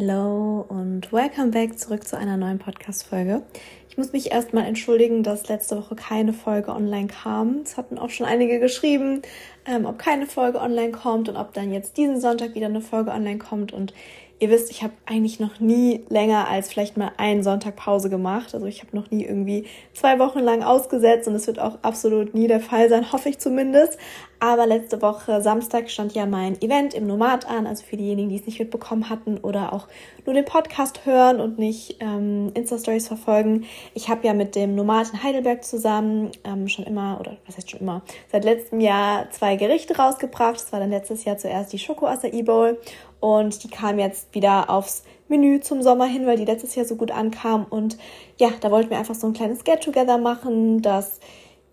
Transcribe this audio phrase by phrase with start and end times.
[0.00, 3.42] Hello und welcome back zurück zu einer neuen Podcast-Folge.
[3.88, 7.62] Ich muss mich erstmal entschuldigen, dass letzte Woche keine Folge online kam.
[7.64, 9.22] Es hatten auch schon einige geschrieben,
[9.66, 13.10] ähm, ob keine Folge online kommt und ob dann jetzt diesen Sonntag wieder eine Folge
[13.10, 13.72] online kommt.
[13.72, 13.92] Und
[14.40, 18.54] Ihr wisst, ich habe eigentlich noch nie länger als vielleicht mal einen Sonntag Pause gemacht.
[18.54, 22.34] Also ich habe noch nie irgendwie zwei Wochen lang ausgesetzt und es wird auch absolut
[22.34, 23.98] nie der Fall sein, hoffe ich zumindest.
[24.40, 28.36] Aber letzte Woche Samstag stand ja mein Event im Nomad an, also für diejenigen, die
[28.36, 29.88] es nicht mitbekommen hatten oder auch
[30.24, 33.64] nur den Podcast hören und nicht ähm, Insta-Stories verfolgen.
[33.94, 37.68] Ich habe ja mit dem Nomad in Heidelberg zusammen ähm, schon immer, oder was heißt
[37.68, 40.54] schon immer, seit letztem Jahr zwei Gerichte rausgebracht.
[40.54, 42.78] Das war dann letztes Jahr zuerst die Schoko Acai Bowl
[43.20, 46.96] und die kam jetzt wieder aufs Menü zum Sommer hin, weil die letztes Jahr so
[46.96, 47.66] gut ankam.
[47.68, 47.98] Und
[48.38, 51.20] ja, da wollten wir einfach so ein kleines Get-Together machen, dass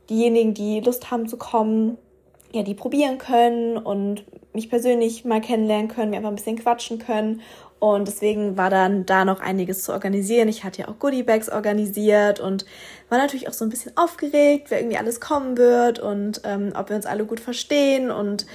[0.09, 1.98] diejenigen, die Lust haben zu kommen,
[2.52, 4.23] ja, die probieren können und
[4.54, 7.41] mich persönlich mal kennenlernen können, wir einfach ein bisschen quatschen können.
[7.80, 10.48] Und deswegen war dann da noch einiges zu organisieren.
[10.48, 12.65] Ich hatte ja auch Goodiebags organisiert und
[13.09, 16.90] war natürlich auch so ein bisschen aufgeregt, wer irgendwie alles kommen wird und ähm, ob
[16.90, 18.09] wir uns alle gut verstehen.
[18.09, 18.46] Und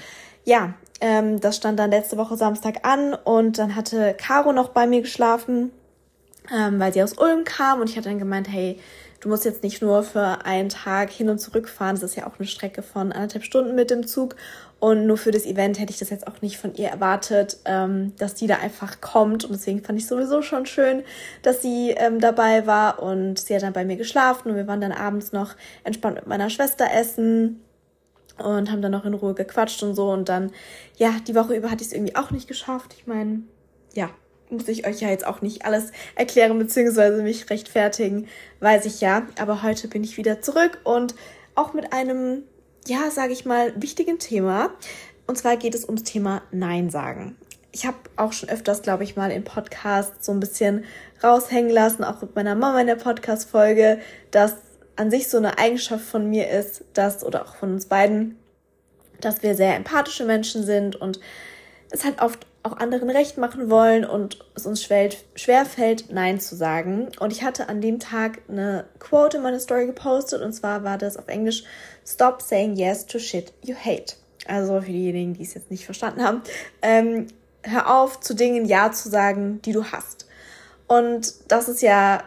[0.45, 4.87] ja, ähm, das stand dann letzte Woche Samstag an und dann hatte Caro noch bei
[4.87, 5.71] mir geschlafen,
[6.55, 8.79] ähm, weil sie aus Ulm kam und ich hatte dann gemeint, hey,
[9.21, 12.27] du musst jetzt nicht nur für einen Tag hin und zurück fahren, das ist ja
[12.27, 14.37] auch eine Strecke von anderthalb Stunden mit dem Zug
[14.79, 18.15] und nur für das Event hätte ich das jetzt auch nicht von ihr erwartet, ähm,
[18.19, 21.03] dass die da einfach kommt und deswegen fand ich sowieso schon schön,
[21.43, 24.81] dass sie ähm, dabei war und sie hat dann bei mir geschlafen und wir waren
[24.81, 25.55] dann abends noch
[25.85, 27.63] entspannt mit meiner Schwester essen
[28.41, 30.11] und haben dann noch in Ruhe gequatscht und so.
[30.11, 30.51] Und dann,
[30.97, 32.95] ja, die Woche über hatte ich es irgendwie auch nicht geschafft.
[32.99, 33.43] Ich meine,
[33.95, 34.11] ja,
[34.51, 37.23] muss ich euch ja jetzt auch nicht alles erklären bzw.
[37.23, 38.27] mich rechtfertigen,
[38.61, 39.27] weiß ich ja.
[39.39, 41.15] Aber heute bin ich wieder zurück und
[41.55, 42.43] auch mit einem,
[42.87, 44.71] ja, sage ich mal, wichtigen Thema.
[45.27, 47.37] Und zwar geht es ums Thema Nein sagen.
[47.73, 50.85] Ich habe auch schon öfters, glaube ich, mal im Podcast so ein bisschen
[51.23, 54.01] raushängen lassen, auch mit meiner Mama in der Podcast-Folge,
[54.33, 54.57] dass
[55.01, 58.39] an sich so eine Eigenschaft von mir ist, dass, oder auch von uns beiden,
[59.23, 61.21] dass wir sehr empathische Menschen sind und
[61.91, 66.55] es halt oft auch anderen recht machen wollen und es uns schwer fällt, Nein zu
[66.55, 67.09] sagen.
[67.19, 70.99] Und ich hatte an dem Tag eine Quote in meine Story gepostet und zwar war
[70.99, 71.65] das auf Englisch
[72.07, 74.17] Stop saying yes to shit you hate.
[74.47, 76.43] Also für diejenigen, die es jetzt nicht verstanden haben,
[76.83, 77.29] ähm,
[77.63, 80.27] hör auf, zu Dingen Ja zu sagen, die du hast.
[80.87, 82.23] Und das ist ja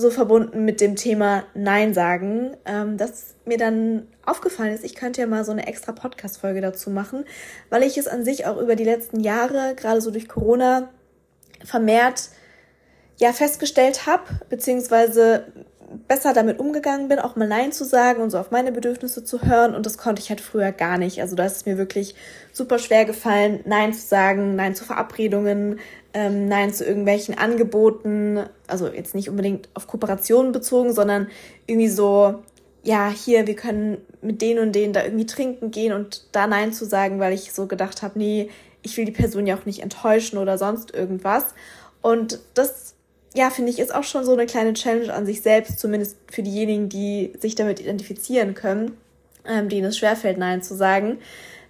[0.00, 5.20] so verbunden mit dem Thema Nein sagen, ähm, dass mir dann aufgefallen ist, ich könnte
[5.20, 7.24] ja mal so eine extra Podcast-Folge dazu machen,
[7.68, 10.90] weil ich es an sich auch über die letzten Jahre, gerade so durch Corona,
[11.64, 12.30] vermehrt
[13.18, 15.44] ja festgestellt habe, beziehungsweise
[16.08, 19.42] besser damit umgegangen bin, auch mal Nein zu sagen und so auf meine Bedürfnisse zu
[19.42, 19.74] hören.
[19.74, 21.20] Und das konnte ich halt früher gar nicht.
[21.20, 22.14] Also da ist es mir wirklich
[22.52, 25.80] super schwer gefallen, Nein zu sagen, Nein zu Verabredungen,
[26.14, 28.44] ähm, Nein zu irgendwelchen Angeboten.
[28.66, 31.28] Also jetzt nicht unbedingt auf Kooperationen bezogen, sondern
[31.66, 32.42] irgendwie so,
[32.82, 36.72] ja, hier, wir können mit denen und denen da irgendwie trinken gehen und da Nein
[36.72, 38.48] zu sagen, weil ich so gedacht habe, nee,
[38.82, 41.54] ich will die Person ja auch nicht enttäuschen oder sonst irgendwas.
[42.00, 42.94] Und das
[43.34, 46.42] ja, finde ich, ist auch schon so eine kleine Challenge an sich selbst, zumindest für
[46.42, 48.96] diejenigen, die sich damit identifizieren können,
[49.46, 51.18] ähm, denen es schwerfällt, Nein zu sagen,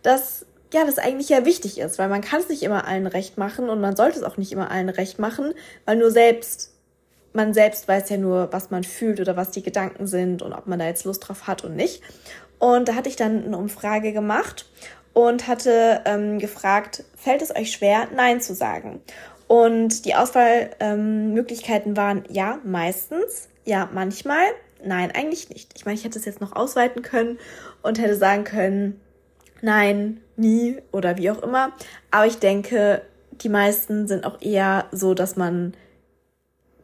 [0.02, 3.36] dass ja, das eigentlich ja wichtig ist, weil man kann es nicht immer allen recht
[3.36, 5.52] machen und man sollte es auch nicht immer allen recht machen,
[5.84, 6.72] weil nur selbst,
[7.32, 10.66] man selbst weiß ja nur, was man fühlt oder was die Gedanken sind und ob
[10.66, 12.02] man da jetzt Lust drauf hat und nicht.
[12.58, 14.66] Und da hatte ich dann eine Umfrage gemacht
[15.12, 19.00] und hatte ähm, gefragt, fällt es euch schwer, Nein zu sagen?
[19.50, 24.44] Und die Auswahlmöglichkeiten ähm, waren ja, meistens, ja, manchmal,
[24.84, 25.72] nein, eigentlich nicht.
[25.74, 27.36] Ich meine, ich hätte es jetzt noch ausweiten können
[27.82, 29.00] und hätte sagen können,
[29.60, 31.72] nein, nie oder wie auch immer.
[32.12, 33.02] Aber ich denke,
[33.32, 35.74] die meisten sind auch eher so, dass man,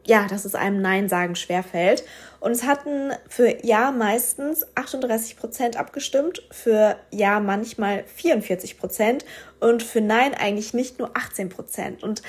[0.05, 2.03] ja, dass es einem Nein sagen schwerfällt.
[2.41, 9.23] Und es hatten für Ja meistens 38 Prozent abgestimmt, für Ja manchmal 44 Prozent
[9.61, 12.03] und für Nein eigentlich nicht nur 18 Prozent.
[12.03, 12.21] Und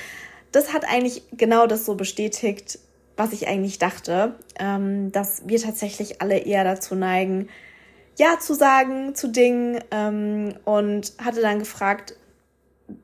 [0.53, 2.79] das hat eigentlich genau das so bestätigt,
[3.17, 7.49] was ich eigentlich dachte, ähm, dass wir tatsächlich alle eher dazu neigen,
[8.17, 12.15] Ja zu sagen zu Dingen ähm, und hatte dann gefragt,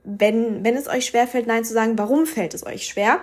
[0.05, 3.21] wenn, wenn es euch schwerfällt, Nein zu sagen, warum fällt es euch schwer?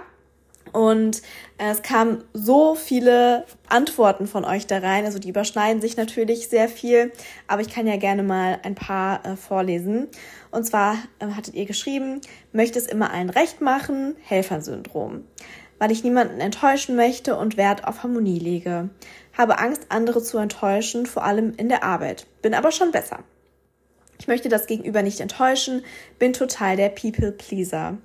[0.74, 1.22] Und
[1.58, 5.06] äh, es kamen so viele Antworten von euch da rein.
[5.06, 7.12] Also die überschneiden sich natürlich sehr viel,
[7.48, 10.08] aber ich kann ja gerne mal ein paar äh, vorlesen.
[10.52, 12.22] Und zwar äh, hattet ihr geschrieben,
[12.52, 15.24] möchte es immer allen recht machen, Helfersyndrom.
[15.80, 18.90] Weil ich niemanden enttäuschen möchte und Wert auf Harmonie lege.
[19.36, 22.28] Habe Angst, andere zu enttäuschen, vor allem in der Arbeit.
[22.42, 23.24] Bin aber schon besser.
[24.20, 25.84] Ich möchte das Gegenüber nicht enttäuschen,
[26.20, 27.98] bin total der People-Pleaser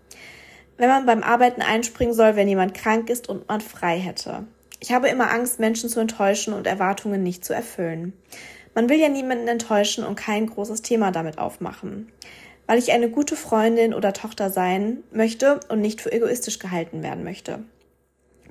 [0.79, 4.45] wenn man beim Arbeiten einspringen soll, wenn jemand krank ist und man frei hätte.
[4.81, 8.13] Ich habe immer Angst, Menschen zu enttäuschen und Erwartungen nicht zu erfüllen.
[8.77, 12.13] Man will ja niemanden enttäuschen und kein großes Thema damit aufmachen.
[12.67, 17.25] Weil ich eine gute Freundin oder Tochter sein möchte und nicht für egoistisch gehalten werden
[17.25, 17.61] möchte.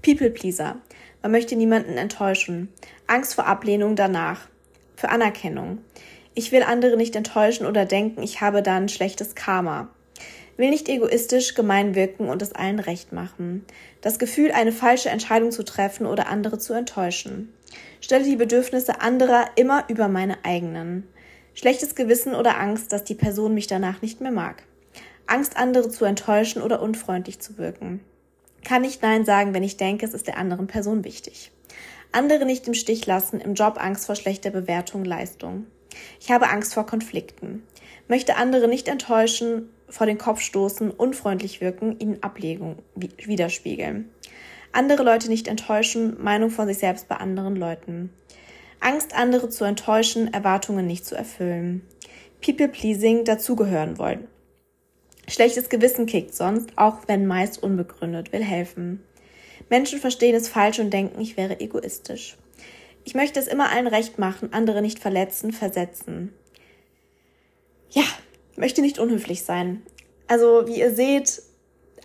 [0.01, 0.77] People Pleaser.
[1.22, 2.69] Man möchte niemanden enttäuschen.
[3.06, 4.48] Angst vor Ablehnung danach.
[4.95, 5.77] Für Anerkennung.
[6.33, 9.89] Ich will andere nicht enttäuschen oder denken, ich habe dann schlechtes Karma.
[10.57, 13.63] Will nicht egoistisch gemein wirken und es allen recht machen.
[14.01, 17.54] Das Gefühl, eine falsche Entscheidung zu treffen oder andere zu enttäuschen.
[18.05, 21.07] Stelle die Bedürfnisse anderer immer über meine eigenen.
[21.55, 24.61] Schlechtes Gewissen oder Angst, dass die Person mich danach nicht mehr mag.
[25.25, 28.01] Angst, andere zu enttäuschen oder unfreundlich zu wirken.
[28.63, 31.51] Kann nicht Nein sagen, wenn ich denke, es ist der anderen Person wichtig.
[32.11, 35.65] Andere nicht im Stich lassen, im Job Angst vor schlechter Bewertung, Leistung.
[36.19, 37.63] Ich habe Angst vor Konflikten.
[38.07, 44.11] Möchte andere nicht enttäuschen vor den Kopf stoßen, unfreundlich wirken, ihnen Ablegung widerspiegeln.
[44.75, 48.10] Andere Leute nicht enttäuschen, Meinung von sich selbst bei anderen Leuten.
[48.81, 51.81] Angst, andere zu enttäuschen, Erwartungen nicht zu erfüllen.
[52.42, 54.27] People-pleasing, dazugehören wollen.
[55.30, 59.01] Schlechtes Gewissen kickt sonst, auch wenn meist unbegründet, will helfen.
[59.69, 62.36] Menschen verstehen es falsch und denken, ich wäre egoistisch.
[63.06, 66.33] Ich möchte es immer allen recht machen, andere nicht verletzen, versetzen.
[67.92, 68.04] Ja,
[68.57, 69.83] möchte nicht unhöflich sein.
[70.27, 71.44] Also, wie ihr seht,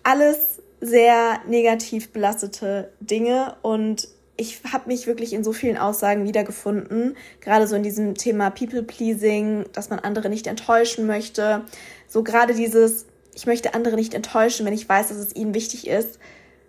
[0.05, 4.09] alles sehr negativ belastete Dinge und
[4.41, 9.67] ich habe mich wirklich in so vielen Aussagen wiedergefunden, gerade so in diesem Thema People-Pleasing,
[9.75, 11.67] dass man andere nicht enttäuschen möchte.
[12.09, 13.05] So gerade dieses,
[13.35, 16.19] ich möchte andere nicht enttäuschen, wenn ich weiß, dass es ihnen wichtig ist.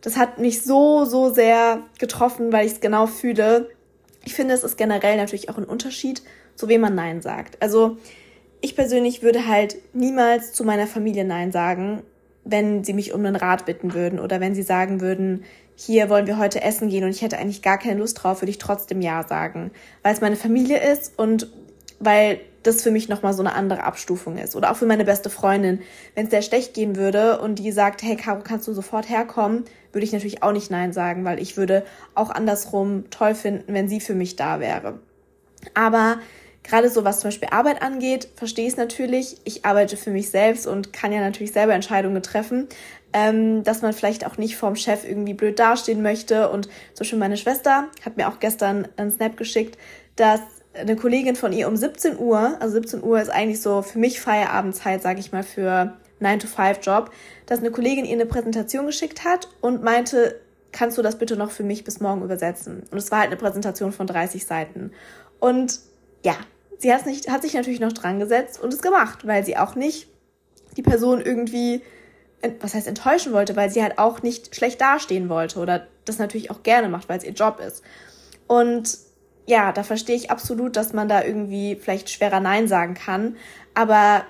[0.02, 3.70] Das hat mich so, so sehr getroffen, weil ich es genau fühle.
[4.26, 6.24] Ich finde, es ist generell natürlich auch ein Unterschied,
[6.56, 7.62] zu wem man Nein sagt.
[7.62, 7.96] Also
[8.60, 12.04] ich persönlich würde halt niemals zu meiner Familie Nein sagen,
[12.44, 15.44] wenn sie mich um einen Rat bitten würden oder wenn sie sagen würden,
[15.76, 18.52] hier wollen wir heute essen gehen und ich hätte eigentlich gar keine Lust drauf, würde
[18.52, 19.72] ich trotzdem Ja sagen,
[20.04, 21.48] weil es meine Familie ist und
[22.00, 24.56] weil das für mich nochmal so eine andere Abstufung ist.
[24.56, 25.80] Oder auch für meine beste Freundin.
[26.16, 29.66] Wenn es der schlecht gehen würde und die sagt, hey Caro, kannst du sofort herkommen,
[29.92, 31.84] würde ich natürlich auch nicht Nein sagen, weil ich würde
[32.14, 35.00] auch andersrum toll finden, wenn sie für mich da wäre.
[35.74, 36.20] Aber
[36.64, 39.38] Gerade so was zum Beispiel Arbeit angeht, verstehe ich es natürlich.
[39.44, 42.68] Ich arbeite für mich selbst und kann ja natürlich selber Entscheidungen treffen,
[43.14, 46.50] ähm, dass man vielleicht auch nicht vorm Chef irgendwie blöd dastehen möchte.
[46.50, 49.78] Und zum Beispiel meine Schwester hat mir auch gestern einen Snap geschickt,
[50.16, 50.42] dass
[50.74, 54.22] eine Kollegin von ihr um 17 Uhr, also 17 Uhr ist eigentlich so für mich
[54.22, 57.12] Feierabendzeit, sage ich mal, für 9-to-5-Job,
[57.46, 60.40] dass eine Kollegin ihr eine Präsentation geschickt hat und meinte,
[60.72, 62.84] kannst du das bitte noch für mich bis morgen übersetzen?
[62.92, 64.92] Und es war halt eine Präsentation von 30 Seiten.
[65.40, 65.80] Und
[66.24, 66.36] ja,
[66.82, 69.76] sie hat, nicht, hat sich natürlich noch dran gesetzt und es gemacht, weil sie auch
[69.76, 70.08] nicht
[70.78, 71.82] die Person irgendwie,
[72.60, 76.50] was heißt enttäuschen wollte, weil sie halt auch nicht schlecht dastehen wollte oder das natürlich
[76.50, 77.84] auch gerne macht, weil es ihr Job ist.
[78.48, 78.98] Und
[79.46, 83.38] ja, da verstehe ich absolut, dass man da irgendwie vielleicht schwerer Nein sagen kann,
[83.76, 84.26] aber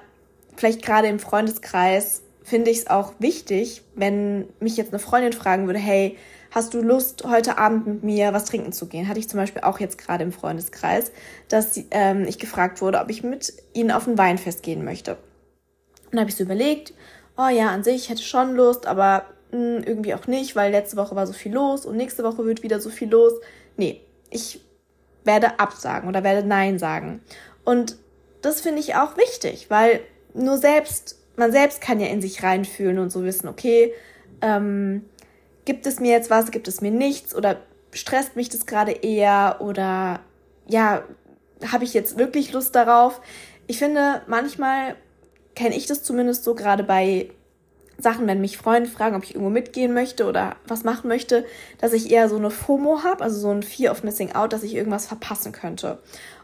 [0.58, 5.68] vielleicht gerade im Freundeskreis finde ich es auch wichtig, wenn mich jetzt eine Freundin fragen
[5.68, 6.18] würde, hey,
[6.52, 9.08] hast du Lust, heute Abend mit mir was trinken zu gehen?
[9.08, 11.12] Hatte ich zum Beispiel auch jetzt gerade im Freundeskreis,
[11.48, 15.18] dass ähm, ich gefragt wurde, ob ich mit ihnen auf ein Weinfest gehen möchte.
[16.12, 16.94] Und habe ich so überlegt,
[17.38, 20.98] oh ja, an sich hätte schon Lust, aber mh, hm, irgendwie auch nicht, weil letzte
[20.98, 23.34] Woche war so viel los und nächste Woche wird wieder so viel los.
[23.78, 24.62] Nee, ich
[25.24, 27.22] werde absagen oder werde Nein sagen.
[27.64, 27.98] Und
[28.42, 30.02] das finde ich auch wichtig, weil
[30.34, 33.94] nur selbst, man selbst kann ja in sich reinfühlen und so wissen, okay,
[34.42, 35.06] ähm,
[35.66, 37.58] gibt es mir jetzt was, gibt es mir nichts oder
[37.92, 40.22] stresst mich das gerade eher oder
[40.68, 41.04] ja,
[41.72, 43.22] habe ich jetzt wirklich Lust darauf?
[43.68, 44.96] Ich finde, manchmal
[45.56, 47.30] kenne ich das zumindest so gerade bei
[47.98, 51.46] Sachen, wenn mich Freunde fragen, ob ich irgendwo mitgehen möchte oder was machen möchte,
[51.80, 54.64] dass ich eher so eine FOMO habe, also so ein Fear of Missing Out, dass
[54.64, 56.00] ich irgendwas verpassen könnte.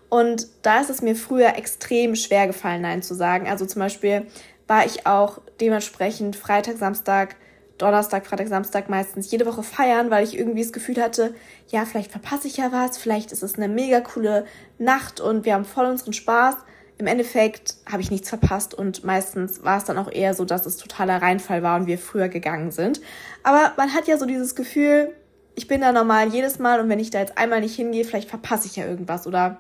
[0.09, 3.47] Und da ist es mir früher extrem schwer gefallen, Nein zu sagen.
[3.47, 4.27] Also zum Beispiel
[4.67, 7.35] war ich auch dementsprechend Freitag, Samstag
[7.77, 11.33] Donnerstag, Freitag, Samstag meistens jede Woche feiern, weil ich irgendwie das Gefühl hatte,
[11.67, 14.45] ja, vielleicht verpasse ich ja was, vielleicht ist es eine mega coole
[14.77, 16.55] Nacht und wir haben voll unseren Spaß.
[16.97, 20.65] Im Endeffekt habe ich nichts verpasst und meistens war es dann auch eher so, dass
[20.65, 23.01] es totaler Reinfall war und wir früher gegangen sind.
[23.43, 25.13] Aber man hat ja so dieses Gefühl,
[25.53, 28.29] ich bin da normal jedes Mal und wenn ich da jetzt einmal nicht hingehe, vielleicht
[28.29, 29.57] verpasse ich ja irgendwas oder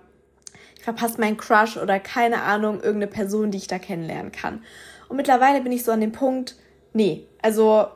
[0.75, 4.63] ich verpasse meinen Crush oder keine Ahnung, irgendeine Person, die ich da kennenlernen kann.
[5.09, 6.55] Und mittlerweile bin ich so an dem Punkt,
[6.93, 7.87] nee, also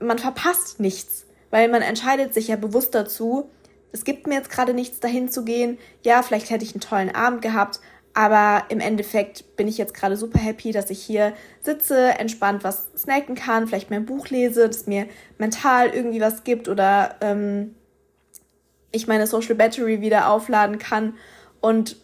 [0.00, 3.50] man verpasst nichts, weil man entscheidet sich ja bewusst dazu,
[3.92, 5.78] es gibt mir jetzt gerade nichts dahin zu gehen.
[6.02, 7.80] Ja, vielleicht hätte ich einen tollen Abend gehabt,
[8.14, 12.86] Aber im Endeffekt bin ich jetzt gerade super happy, dass ich hier sitze, entspannt was
[12.96, 17.74] snacken kann, vielleicht mein Buch lese, das mir mental irgendwie was gibt oder ähm,
[18.92, 21.14] ich meine Social Battery wieder aufladen kann.
[21.60, 21.96] Und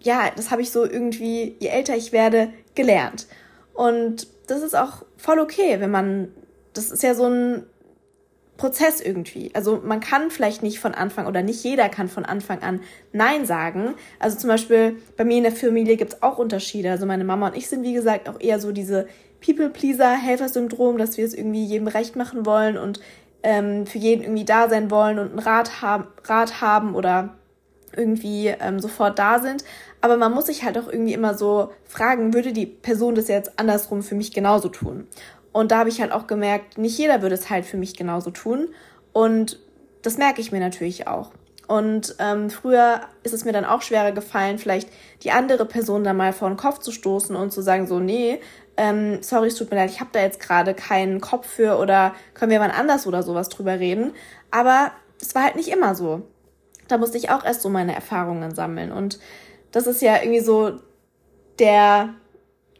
[0.00, 3.28] ja, das habe ich so irgendwie, je älter ich werde, gelernt.
[3.72, 6.32] Und das ist auch voll okay, wenn man,
[6.72, 7.66] das ist ja so ein
[8.56, 9.50] Prozess irgendwie.
[9.54, 12.80] Also man kann vielleicht nicht von Anfang oder nicht jeder kann von Anfang an
[13.12, 13.94] Nein sagen.
[14.18, 16.90] Also zum Beispiel bei mir in der Familie gibt es auch Unterschiede.
[16.90, 19.08] Also meine Mama und ich sind wie gesagt auch eher so diese
[19.44, 23.00] People-Pleaser, Helfersyndrom, dass wir es irgendwie jedem recht machen wollen und
[23.42, 27.34] ähm, für jeden irgendwie da sein wollen und einen Rat, haben, Rat haben oder
[27.96, 29.64] irgendwie ähm, sofort da sind.
[30.00, 33.58] Aber man muss sich halt auch irgendwie immer so fragen, würde die Person das jetzt
[33.58, 35.06] andersrum für mich genauso tun?
[35.52, 38.30] Und da habe ich halt auch gemerkt, nicht jeder würde es halt für mich genauso
[38.30, 38.68] tun.
[39.12, 39.58] Und
[40.02, 41.30] das merke ich mir natürlich auch.
[41.68, 44.88] Und ähm, früher ist es mir dann auch schwerer gefallen, vielleicht
[45.22, 48.40] die andere Person da mal vor den Kopf zu stoßen und zu sagen, so, nee,
[48.76, 52.14] ähm, sorry, es tut mir leid, ich habe da jetzt gerade keinen Kopf für oder
[52.34, 54.12] können wir mal anders oder sowas drüber reden.
[54.50, 56.22] Aber es war halt nicht immer so.
[56.88, 58.92] Da musste ich auch erst so meine Erfahrungen sammeln.
[58.92, 59.18] Und
[59.70, 60.80] das ist ja irgendwie so
[61.58, 62.14] der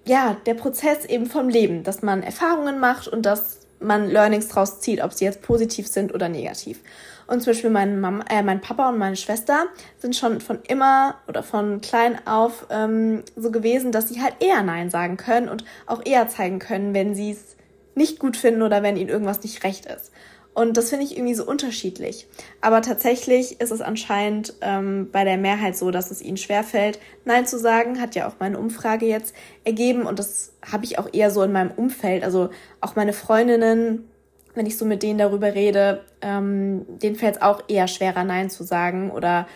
[0.05, 4.81] ja, der Prozess eben vom Leben, dass man Erfahrungen macht und dass man Learnings draus
[4.81, 6.81] zieht, ob sie jetzt positiv sind oder negativ.
[7.27, 9.67] Und zum Beispiel mein, Mama, äh, mein Papa und meine Schwester
[9.99, 14.63] sind schon von immer oder von klein auf ähm, so gewesen, dass sie halt eher
[14.63, 17.57] Nein sagen können und auch eher zeigen können, wenn sie es
[17.95, 20.13] nicht gut finden oder wenn ihnen irgendwas nicht recht ist.
[20.55, 22.27] Und das finde ich irgendwie so unterschiedlich.
[22.61, 27.47] Aber tatsächlich ist es anscheinend ähm, bei der Mehrheit so, dass es ihnen schwerfällt, Nein
[27.47, 28.01] zu sagen.
[28.01, 30.03] Hat ja auch meine Umfrage jetzt ergeben.
[30.03, 32.23] Und das habe ich auch eher so in meinem Umfeld.
[32.23, 32.51] Also
[32.83, 34.11] auch meine Freundinnen,
[34.55, 38.51] wenn ich so mit denen darüber rede, ähm, denen fällt es auch eher schwerer, Nein
[38.51, 39.11] zu sagen.
[39.11, 39.47] Oder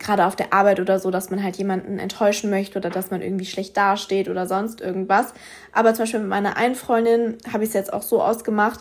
[0.00, 3.22] gerade auf der Arbeit oder so, dass man halt jemanden enttäuschen möchte oder dass man
[3.22, 5.32] irgendwie schlecht dasteht oder sonst irgendwas.
[5.72, 8.80] Aber zum Beispiel mit meiner einen Freundin habe ich es jetzt auch so ausgemacht,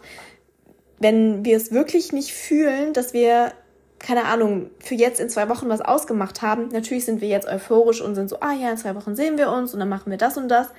[1.04, 3.52] wenn wir es wirklich nicht fühlen, dass wir,
[4.00, 8.02] keine Ahnung, für jetzt in zwei Wochen was ausgemacht haben, natürlich sind wir jetzt euphorisch
[8.02, 10.18] und sind so, ah ja, in zwei Wochen sehen wir uns und dann machen wir
[10.18, 10.70] das und das.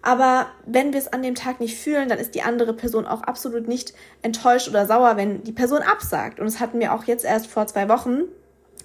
[0.00, 3.22] Aber wenn wir es an dem Tag nicht fühlen, dann ist die andere Person auch
[3.22, 6.40] absolut nicht enttäuscht oder sauer, wenn die Person absagt.
[6.40, 8.22] Und das hatten wir auch jetzt erst vor zwei Wochen,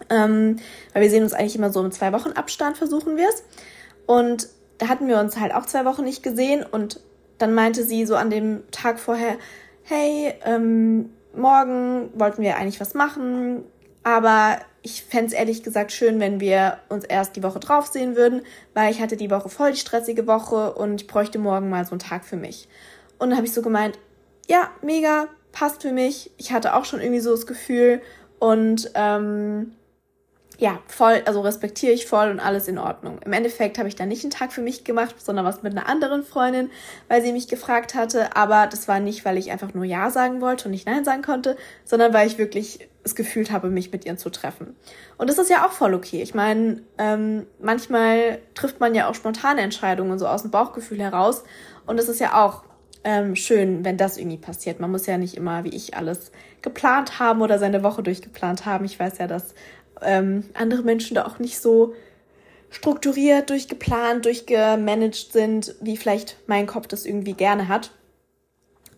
[0.09, 0.57] ähm,
[0.93, 3.43] weil wir sehen uns eigentlich immer so im zwei Wochen Abstand, versuchen wir es.
[4.05, 6.99] Und da hatten wir uns halt auch zwei Wochen nicht gesehen und
[7.39, 9.37] dann meinte sie so an dem Tag vorher,
[9.87, 13.63] hey, ähm, morgen wollten wir eigentlich was machen,
[14.03, 18.15] aber ich fände es ehrlich gesagt schön, wenn wir uns erst die Woche drauf sehen
[18.15, 18.41] würden,
[18.73, 21.91] weil ich hatte die Woche voll die stressige Woche und ich bräuchte morgen mal so
[21.91, 22.67] einen Tag für mich.
[23.17, 23.97] Und dann habe ich so gemeint,
[24.49, 26.31] ja, mega, passt für mich.
[26.37, 28.01] Ich hatte auch schon irgendwie so das Gefühl
[28.39, 29.73] und ähm,
[30.59, 33.19] ja, voll, also respektiere ich voll und alles in Ordnung.
[33.23, 35.87] Im Endeffekt habe ich dann nicht einen Tag für mich gemacht, sondern was mit einer
[35.87, 36.71] anderen Freundin,
[37.07, 38.35] weil sie mich gefragt hatte.
[38.35, 41.21] Aber das war nicht, weil ich einfach nur Ja sagen wollte und nicht Nein sagen
[41.21, 44.75] konnte, sondern weil ich wirklich es gefühlt habe, mich mit ihr zu treffen.
[45.17, 46.23] Und das ist ja auch voll okay.
[46.23, 51.43] Ich meine, ähm, manchmal trifft man ja auch spontane Entscheidungen so aus dem Bauchgefühl heraus.
[51.85, 52.63] Und es ist ja auch
[53.03, 54.79] ähm, schön, wenn das irgendwie passiert.
[54.79, 58.83] Man muss ja nicht immer, wie ich, alles geplant haben oder seine Woche durchgeplant haben.
[58.83, 59.53] Ich weiß ja, dass
[60.01, 61.93] ähm, andere Menschen da auch nicht so
[62.69, 67.91] strukturiert, durchgeplant, durchgemanagt sind, wie vielleicht mein Kopf das irgendwie gerne hat.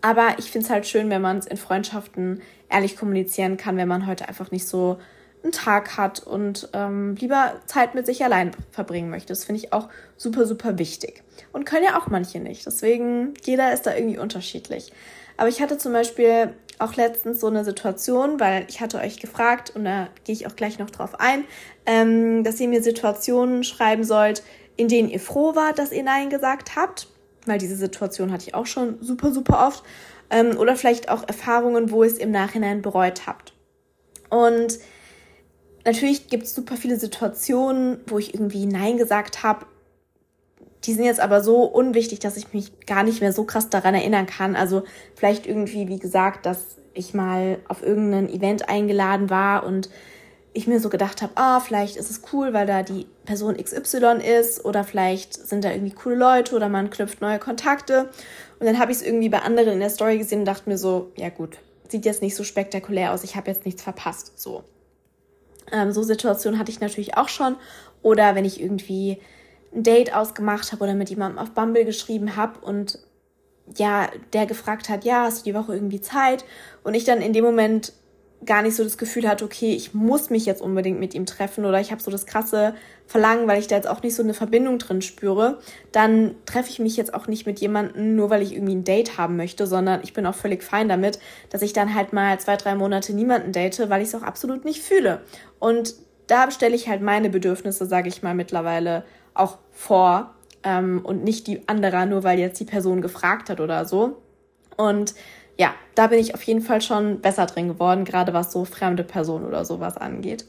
[0.01, 3.88] Aber ich finde es halt schön, wenn man es in Freundschaften ehrlich kommunizieren kann, wenn
[3.88, 4.98] man heute einfach nicht so
[5.44, 9.29] einen Tag hat und ähm, lieber Zeit mit sich allein verbringen möchte.
[9.29, 11.24] Das finde ich auch super, super wichtig.
[11.53, 12.65] Und können ja auch manche nicht.
[12.65, 14.91] Deswegen, jeder ist da irgendwie unterschiedlich.
[15.38, 19.74] Aber ich hatte zum Beispiel auch letztens so eine Situation, weil ich hatte euch gefragt,
[19.75, 21.43] und da gehe ich auch gleich noch drauf ein,
[21.86, 24.43] ähm, dass ihr mir Situationen schreiben sollt,
[24.77, 27.07] in denen ihr froh wart, dass ihr Nein gesagt habt,
[27.45, 29.83] weil diese Situation hatte ich auch schon super, super oft,
[30.29, 33.53] ähm, oder vielleicht auch Erfahrungen, wo ihr es im Nachhinein bereut habt.
[34.29, 34.79] Und
[35.86, 39.65] natürlich gibt es super viele Situationen, wo ich irgendwie Nein gesagt habe,
[40.86, 43.95] die sind jetzt aber so unwichtig, dass ich mich gar nicht mehr so krass daran
[43.95, 44.55] erinnern kann.
[44.55, 44.83] Also
[45.15, 49.89] vielleicht irgendwie, wie gesagt, dass ich mal auf irgendein Event eingeladen war und
[50.53, 54.19] ich mir so gedacht habe, ah, vielleicht ist es cool, weil da die Person XY
[54.41, 58.09] ist oder vielleicht sind da irgendwie coole Leute oder man knüpft neue Kontakte.
[58.59, 60.77] Und dann habe ich es irgendwie bei anderen in der Story gesehen und dachte mir
[60.77, 61.57] so, ja gut,
[61.88, 64.39] sieht jetzt nicht so spektakulär aus, ich habe jetzt nichts verpasst.
[64.39, 64.63] So.
[65.71, 67.55] Ähm, so Situationen hatte ich natürlich auch schon.
[68.01, 69.19] Oder wenn ich irgendwie
[69.73, 72.99] ein Date ausgemacht habe oder mit jemandem auf Bumble geschrieben habe und
[73.77, 76.43] ja, der gefragt hat, ja, hast du die Woche irgendwie Zeit?
[76.83, 77.93] Und ich dann in dem Moment
[78.45, 81.65] gar nicht so das Gefühl hatte, okay, ich muss mich jetzt unbedingt mit ihm treffen
[81.65, 82.73] oder ich habe so das krasse
[83.05, 85.59] Verlangen, weil ich da jetzt auch nicht so eine Verbindung drin spüre,
[85.91, 89.17] dann treffe ich mich jetzt auch nicht mit jemandem, nur weil ich irgendwie ein Date
[89.17, 92.55] haben möchte, sondern ich bin auch völlig fein damit, dass ich dann halt mal zwei,
[92.55, 95.21] drei Monate niemanden date, weil ich es auch absolut nicht fühle.
[95.59, 95.95] Und
[96.27, 99.03] da stelle ich halt meine Bedürfnisse, sage ich mal, mittlerweile
[99.39, 103.86] auch vor ähm, und nicht die anderer, nur weil jetzt die Person gefragt hat oder
[103.86, 104.17] so.
[104.77, 105.13] Und
[105.58, 109.03] ja, da bin ich auf jeden Fall schon besser drin geworden, gerade was so fremde
[109.03, 110.46] Personen oder sowas angeht.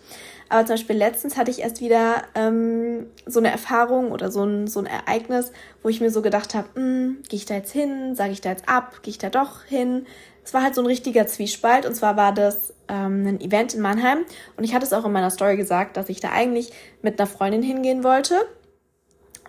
[0.48, 4.66] Aber zum Beispiel letztens hatte ich erst wieder ähm, so eine Erfahrung oder so ein,
[4.68, 8.14] so ein Ereignis, wo ich mir so gedacht habe, hm, gehe ich da jetzt hin,
[8.14, 10.06] sage ich da jetzt ab, gehe ich da doch hin.
[10.44, 13.80] Es war halt so ein richtiger Zwiespalt und zwar war das ähm, ein Event in
[13.80, 14.18] Mannheim
[14.56, 17.28] und ich hatte es auch in meiner Story gesagt, dass ich da eigentlich mit einer
[17.28, 18.34] Freundin hingehen wollte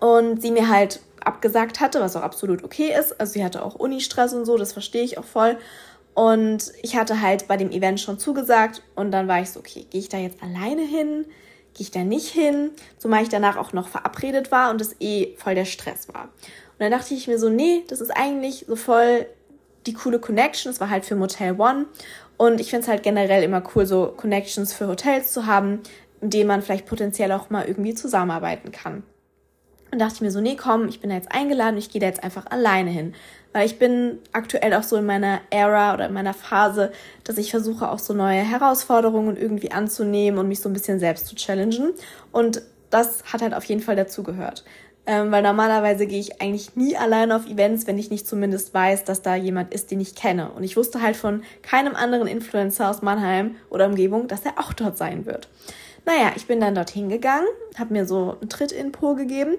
[0.02, 3.18] und sie mir halt abgesagt hatte, was auch absolut okay ist.
[3.22, 5.58] Also sie hatte auch Uni-Stress und so, das verstehe ich auch voll.
[6.14, 9.86] Und ich hatte halt bei dem Event schon zugesagt und dann war ich so, okay,
[9.90, 11.26] gehe ich da jetzt alleine hin?
[11.74, 12.72] Gehe ich da nicht hin?
[12.98, 16.24] Zumal ich danach auch noch verabredet war und es eh voll der Stress war.
[16.24, 19.28] Und dann dachte ich mir so, nee, das ist eigentlich so voll
[19.86, 20.72] die coole Connection.
[20.72, 21.86] Es war halt für Motel One.
[22.38, 25.82] Und ich finde es halt generell immer cool, so Connections für Hotels zu haben,
[26.20, 29.04] mit denen man vielleicht potenziell auch mal irgendwie zusammenarbeiten kann.
[29.92, 32.08] Und dachte ich mir so, nee, komm, ich bin da jetzt eingeladen, ich gehe da
[32.08, 33.14] jetzt einfach alleine hin.
[33.54, 36.94] Weil ich bin aktuell auch so in meiner Era oder in meiner Phase,
[37.26, 41.28] dass ich versuche auch so neue Herausforderungen irgendwie anzunehmen und mich so ein bisschen selbst
[41.28, 41.92] zu challengen.
[42.32, 44.64] Und das hat halt auf jeden Fall dazugehört.
[45.08, 49.04] Ähm, weil normalerweise gehe ich eigentlich nie alleine auf Events, wenn ich nicht zumindest weiß,
[49.04, 50.52] dass da jemand ist, den ich kenne.
[50.52, 54.74] Und ich wusste halt von keinem anderen Influencer aus Mannheim oder Umgebung, dass er auch
[54.74, 55.50] dort sein wird.
[56.06, 59.56] Naja, ich bin dann dorthin gegangen, habe mir so einen Tritt in Po gegeben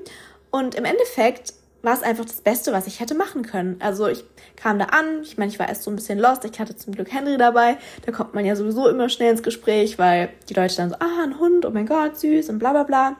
[0.50, 3.76] und im Endeffekt war es einfach das Beste, was ich hätte machen können.
[3.80, 4.24] Also ich
[4.56, 6.94] kam da an, ich meine, ich war erst so ein bisschen lost, ich hatte zum
[6.94, 10.76] Glück Henry dabei, da kommt man ja sowieso immer schnell ins Gespräch, weil die Leute
[10.76, 13.16] dann so, ah, ein Hund, oh mein Gott, süß und bla bla bla.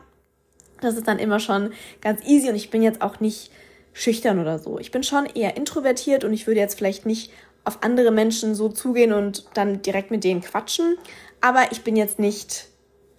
[0.81, 3.51] Das ist dann immer schon ganz easy und ich bin jetzt auch nicht
[3.93, 4.79] schüchtern oder so.
[4.79, 7.33] Ich bin schon eher introvertiert und ich würde jetzt vielleicht nicht
[7.65, 10.97] auf andere Menschen so zugehen und dann direkt mit denen quatschen,
[11.41, 12.72] aber ich bin jetzt nicht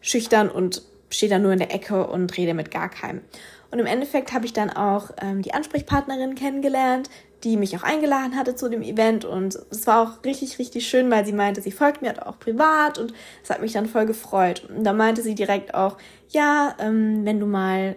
[0.04, 3.22] schüchtern und stehe da nur in der Ecke und rede mit gar keinem.
[3.72, 7.10] Und im Endeffekt habe ich dann auch ähm, die Ansprechpartnerin kennengelernt,
[7.44, 9.26] die mich auch eingeladen hatte zu dem Event.
[9.26, 13.00] Und es war auch richtig, richtig schön, weil sie meinte, sie folgt mir auch privat
[13.00, 13.14] und
[13.44, 14.70] es hat mich dann voll gefreut.
[14.70, 15.98] Und da meinte sie direkt auch,
[16.30, 17.96] ja, ähm, wenn du mal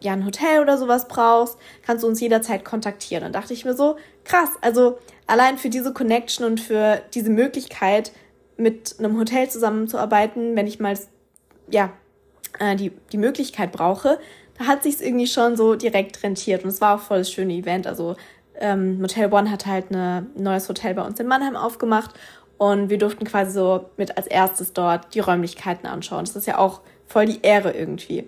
[0.00, 3.24] ja ein Hotel oder sowas brauchst, kannst du uns jederzeit kontaktieren.
[3.24, 8.12] Und dachte ich mir so, krass, also allein für diese Connection und für diese Möglichkeit,
[8.56, 10.98] mit einem Hotel zusammenzuarbeiten, wenn ich mal
[11.70, 11.92] ja,
[12.58, 14.18] äh, die, die Möglichkeit brauche,
[14.58, 16.64] da hat sich's irgendwie schon so direkt rentiert.
[16.64, 17.86] Und es war auch voll das schöne Event.
[17.86, 18.16] Also
[18.56, 22.10] ähm, Motel One hat halt ein neues Hotel bei uns in Mannheim aufgemacht
[22.58, 26.24] und wir durften quasi so mit als erstes dort die Räumlichkeiten anschauen.
[26.24, 28.26] Das ist ja auch voll die Ehre irgendwie.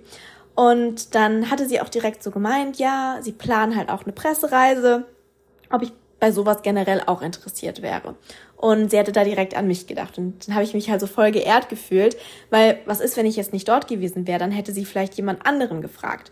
[0.54, 5.06] Und dann hatte sie auch direkt so gemeint, ja, sie planen halt auch eine Pressereise,
[5.70, 8.14] ob ich bei sowas generell auch interessiert wäre.
[8.60, 10.18] Und sie hatte da direkt an mich gedacht.
[10.18, 12.18] Und dann habe ich mich halt so voll geehrt gefühlt,
[12.50, 14.38] weil was ist, wenn ich jetzt nicht dort gewesen wäre?
[14.38, 16.30] Dann hätte sie vielleicht jemand anderen gefragt.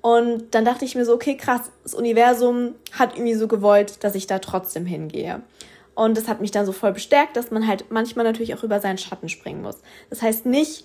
[0.00, 4.16] Und dann dachte ich mir so, okay, krass, das Universum hat irgendwie so gewollt, dass
[4.16, 5.42] ich da trotzdem hingehe.
[5.94, 8.80] Und das hat mich dann so voll bestärkt, dass man halt manchmal natürlich auch über
[8.80, 9.80] seinen Schatten springen muss.
[10.10, 10.84] Das heißt nicht,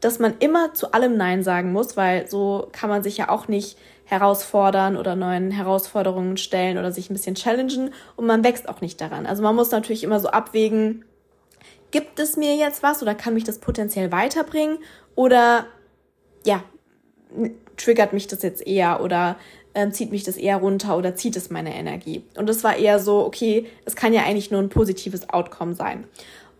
[0.00, 3.46] dass man immer zu allem Nein sagen muss, weil so kann man sich ja auch
[3.46, 3.76] nicht
[4.10, 9.00] herausfordern oder neuen Herausforderungen stellen oder sich ein bisschen challengen und man wächst auch nicht
[9.00, 9.24] daran.
[9.24, 11.04] Also man muss natürlich immer so abwägen,
[11.90, 14.78] gibt es mir jetzt was oder kann mich das potenziell weiterbringen
[15.14, 15.66] oder
[16.44, 16.62] ja,
[17.76, 19.36] triggert mich das jetzt eher oder
[19.74, 22.24] äh, zieht mich das eher runter oder zieht es meine Energie.
[22.36, 26.04] Und das war eher so, okay, es kann ja eigentlich nur ein positives Outcome sein.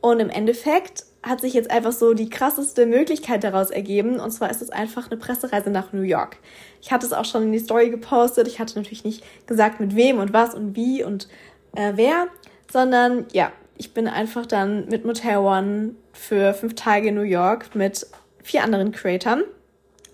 [0.00, 4.20] Und im Endeffekt hat sich jetzt einfach so die krasseste Möglichkeit daraus ergeben.
[4.20, 6.38] Und zwar ist es einfach eine Pressereise nach New York.
[6.80, 8.48] Ich hatte es auch schon in die Story gepostet.
[8.48, 11.28] Ich hatte natürlich nicht gesagt, mit wem und was und wie und
[11.76, 12.28] äh, wer,
[12.72, 17.74] sondern ja, ich bin einfach dann mit Motel One für fünf Tage in New York
[17.74, 18.06] mit
[18.42, 19.44] vier anderen Creatoren.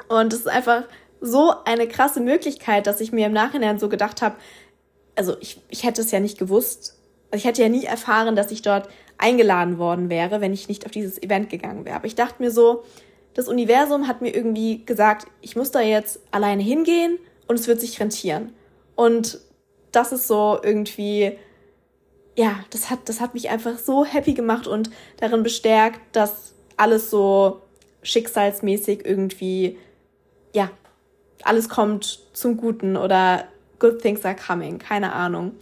[0.08, 0.84] Und es ist einfach
[1.20, 4.36] so eine krasse Möglichkeit, dass ich mir im Nachhinein so gedacht habe,
[5.16, 6.95] also ich, ich hätte es ja nicht gewusst.
[7.30, 10.86] Also ich hätte ja nie erfahren, dass ich dort eingeladen worden wäre, wenn ich nicht
[10.86, 11.96] auf dieses Event gegangen wäre.
[11.96, 12.84] Aber ich dachte mir so,
[13.34, 17.80] das Universum hat mir irgendwie gesagt, ich muss da jetzt alleine hingehen und es wird
[17.80, 18.52] sich rentieren.
[18.94, 19.40] Und
[19.92, 21.32] das ist so irgendwie,
[22.36, 27.10] ja, das hat, das hat mich einfach so happy gemacht und darin bestärkt, dass alles
[27.10, 27.60] so
[28.02, 29.78] schicksalsmäßig irgendwie,
[30.54, 30.70] ja,
[31.42, 33.44] alles kommt zum Guten oder
[33.78, 35.52] good things are coming, keine Ahnung.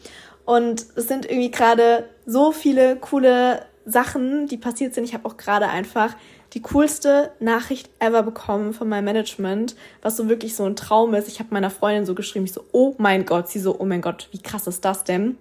[0.45, 5.05] Und es sind irgendwie gerade so viele coole Sachen, die passiert sind.
[5.05, 6.17] Ich habe auch gerade einfach
[6.53, 11.29] die coolste Nachricht ever bekommen von meinem Management, was so wirklich so ein Traum ist.
[11.29, 14.01] Ich habe meiner Freundin so geschrieben, ich so, oh mein Gott, sie so, oh mein
[14.01, 15.37] Gott, wie krass ist das denn?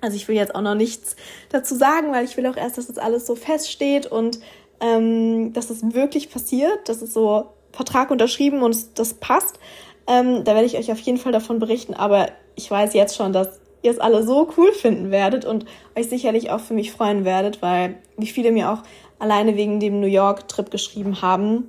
[0.00, 1.16] Also ich will jetzt auch noch nichts
[1.50, 4.38] dazu sagen, weil ich will auch erst, dass das alles so feststeht und
[4.80, 9.58] ähm, dass das wirklich passiert, dass es so Vertrag unterschrieben und das passt.
[10.06, 13.32] Ähm, da werde ich euch auf jeden Fall davon berichten, aber ich weiß jetzt schon,
[13.32, 17.24] dass ihr es alle so cool finden werdet und euch sicherlich auch für mich freuen
[17.24, 18.82] werdet, weil wie viele mir auch
[19.18, 21.68] alleine wegen dem New York-Trip geschrieben haben,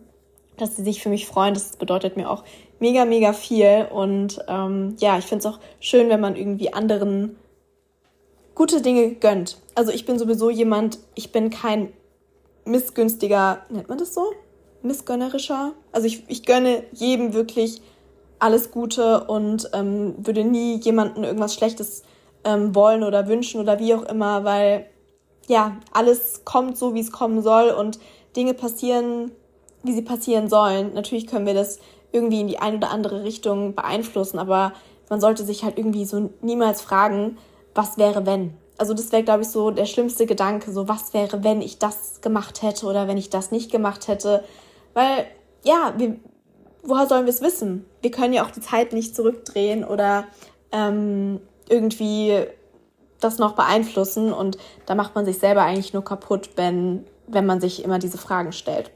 [0.57, 1.53] dass sie sich für mich freuen.
[1.53, 2.43] Das bedeutet mir auch
[2.79, 3.87] mega, mega viel.
[3.91, 7.35] Und ähm, ja, ich finde es auch schön, wenn man irgendwie anderen
[8.55, 9.57] gute Dinge gönnt.
[9.75, 11.91] Also ich bin sowieso jemand, ich bin kein
[12.63, 14.31] missgünstiger, nennt man das so?
[14.81, 15.73] Missgönnerischer.
[15.91, 17.81] Also ich, ich gönne jedem wirklich
[18.45, 22.03] alles Gute und ähm, würde nie jemanden irgendwas Schlechtes
[22.43, 24.85] ähm, wollen oder wünschen oder wie auch immer, weil
[25.47, 27.99] ja, alles kommt so, wie es kommen soll und
[28.35, 29.31] Dinge passieren,
[29.81, 30.93] wie sie passieren sollen.
[30.93, 31.79] Natürlich können wir das
[32.11, 34.73] irgendwie in die eine oder andere Richtung beeinflussen, aber
[35.09, 37.39] man sollte sich halt irgendwie so niemals fragen,
[37.73, 38.53] was wäre, wenn.
[38.77, 42.21] Also das wäre, glaube ich, so der schlimmste Gedanke, so was wäre, wenn ich das
[42.21, 44.43] gemacht hätte oder wenn ich das nicht gemacht hätte.
[44.93, 45.25] Weil,
[45.63, 46.17] ja, wir,
[46.85, 47.85] woher sollen wir es wissen?
[48.01, 50.25] Wir können ja auch die Zeit nicht zurückdrehen oder
[50.71, 52.45] ähm, irgendwie
[53.19, 57.59] das noch beeinflussen und da macht man sich selber eigentlich nur kaputt, wenn, wenn man
[57.59, 58.91] sich immer diese Fragen stellt.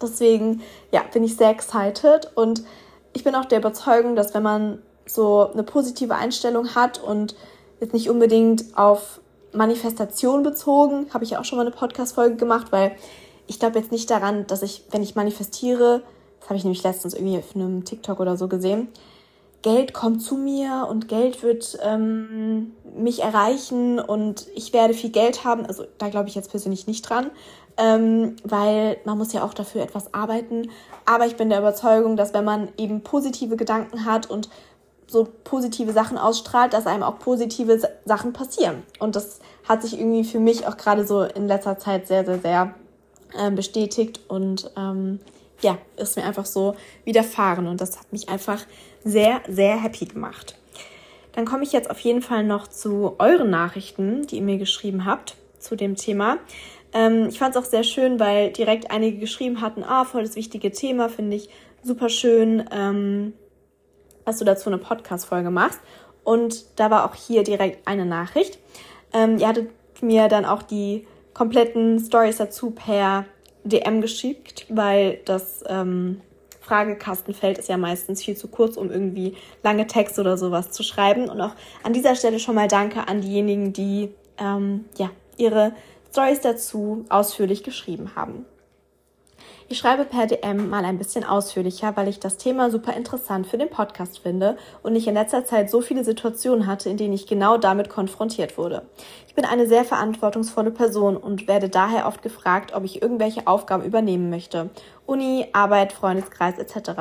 [0.00, 2.62] Deswegen, ja, bin ich sehr excited und
[3.12, 7.34] ich bin auch der Überzeugung, dass wenn man so eine positive Einstellung hat und
[7.80, 9.20] jetzt nicht unbedingt auf
[9.52, 12.96] Manifestation bezogen, habe ich ja auch schon mal eine Podcast-Folge gemacht, weil
[13.46, 16.02] ich glaube jetzt nicht daran, dass ich, wenn ich manifestiere,
[16.44, 18.88] das habe ich nämlich letztens irgendwie auf einem TikTok oder so gesehen,
[19.62, 25.44] Geld kommt zu mir und Geld wird ähm, mich erreichen und ich werde viel Geld
[25.44, 25.64] haben.
[25.64, 27.30] Also da glaube ich jetzt persönlich nicht dran,
[27.78, 30.68] ähm, weil man muss ja auch dafür etwas arbeiten.
[31.06, 34.50] Aber ich bin der Überzeugung, dass wenn man eben positive Gedanken hat und
[35.06, 38.82] so positive Sachen ausstrahlt, dass einem auch positive Sachen passieren.
[38.98, 42.38] Und das hat sich irgendwie für mich auch gerade so in letzter Zeit sehr, sehr,
[42.38, 42.74] sehr
[43.34, 45.20] äh, bestätigt und ähm,
[45.64, 48.64] ja, ist mir einfach so widerfahren und das hat mich einfach
[49.02, 50.56] sehr, sehr happy gemacht.
[51.32, 55.04] Dann komme ich jetzt auf jeden Fall noch zu euren Nachrichten, die ihr mir geschrieben
[55.04, 56.38] habt zu dem Thema.
[56.92, 60.36] Ähm, ich fand es auch sehr schön, weil direkt einige geschrieben hatten, ah, voll das
[60.36, 61.48] wichtige Thema, finde ich
[61.82, 63.32] super schön, ähm,
[64.24, 65.80] dass du dazu eine Podcast-Folge machst.
[66.22, 68.58] Und da war auch hier direkt eine Nachricht.
[69.12, 69.70] Ähm, ihr hattet
[70.02, 73.24] mir dann auch die kompletten Stories dazu per
[73.64, 76.20] DM geschickt, weil das ähm,
[76.60, 81.28] Fragekastenfeld ist ja meistens viel zu kurz, um irgendwie lange Texte oder sowas zu schreiben.
[81.28, 85.72] Und auch an dieser Stelle schon mal danke an diejenigen, die ähm, ja, ihre
[86.10, 88.46] Stories dazu ausführlich geschrieben haben.
[89.66, 93.56] Ich schreibe per DM mal ein bisschen ausführlicher, weil ich das Thema super interessant für
[93.56, 97.26] den Podcast finde und ich in letzter Zeit so viele Situationen hatte, in denen ich
[97.26, 98.82] genau damit konfrontiert wurde.
[99.26, 103.84] Ich bin eine sehr verantwortungsvolle Person und werde daher oft gefragt, ob ich irgendwelche Aufgaben
[103.84, 104.68] übernehmen möchte.
[105.06, 106.92] Uni, Arbeit, Freundeskreis etc.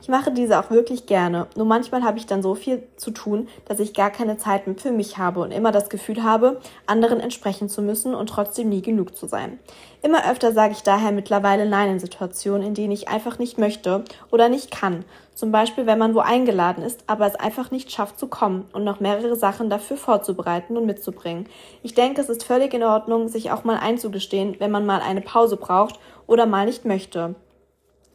[0.00, 3.48] Ich mache diese auch wirklich gerne, nur manchmal habe ich dann so viel zu tun,
[3.66, 7.20] dass ich gar keine Zeit mehr für mich habe und immer das Gefühl habe, anderen
[7.20, 9.60] entsprechen zu müssen und trotzdem nie genug zu sein.
[10.02, 14.04] Immer öfter sage ich daher mittlerweile Nein in Situationen, in denen ich einfach nicht möchte
[14.30, 15.04] oder nicht kann.
[15.34, 18.84] Zum Beispiel, wenn man wo eingeladen ist, aber es einfach nicht schafft zu kommen und
[18.84, 21.46] noch mehrere Sachen dafür vorzubereiten und mitzubringen.
[21.82, 25.22] Ich denke, es ist völlig in Ordnung, sich auch mal einzugestehen, wenn man mal eine
[25.22, 27.34] Pause braucht oder mal nicht möchte.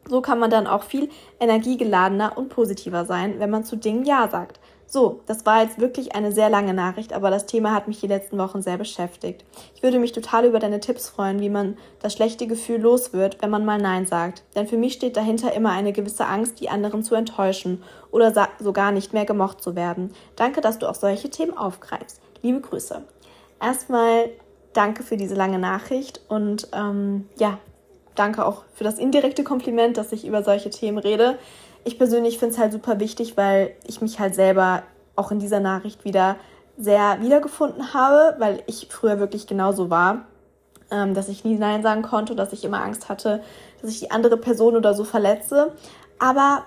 [0.10, 4.28] So kann man dann auch viel energiegeladener und positiver sein, wenn man zu Dingen Ja
[4.30, 4.60] sagt.
[4.92, 8.08] So, das war jetzt wirklich eine sehr lange Nachricht, aber das Thema hat mich die
[8.08, 9.46] letzten Wochen sehr beschäftigt.
[9.76, 13.40] Ich würde mich total über deine Tipps freuen, wie man das schlechte Gefühl los wird,
[13.44, 14.42] wenn man mal Nein sagt.
[14.56, 18.92] Denn für mich steht dahinter immer eine gewisse Angst, die anderen zu enttäuschen oder sogar
[18.92, 20.12] nicht mehr gemocht zu werden.
[20.36, 22.20] Danke, dass du auch solche Themen aufgreifst.
[22.42, 23.04] Liebe Grüße.
[23.62, 24.32] Erstmal
[24.74, 27.60] danke für diese lange Nachricht und ähm, ja,
[28.20, 31.40] danke auch für das indirekte Kompliment, dass ich über solche Themen rede.
[31.86, 34.84] Ich persönlich finde es halt super wichtig, weil ich mich halt selber
[35.16, 36.36] auch in dieser Nachricht wieder
[36.78, 40.26] sehr wiedergefunden habe, weil ich früher wirklich genauso war,
[40.92, 43.42] ähm, dass ich nie Nein sagen konnte, dass ich immer Angst hatte,
[43.82, 45.74] dass ich die andere Person oder so verletze.
[46.20, 46.64] Aber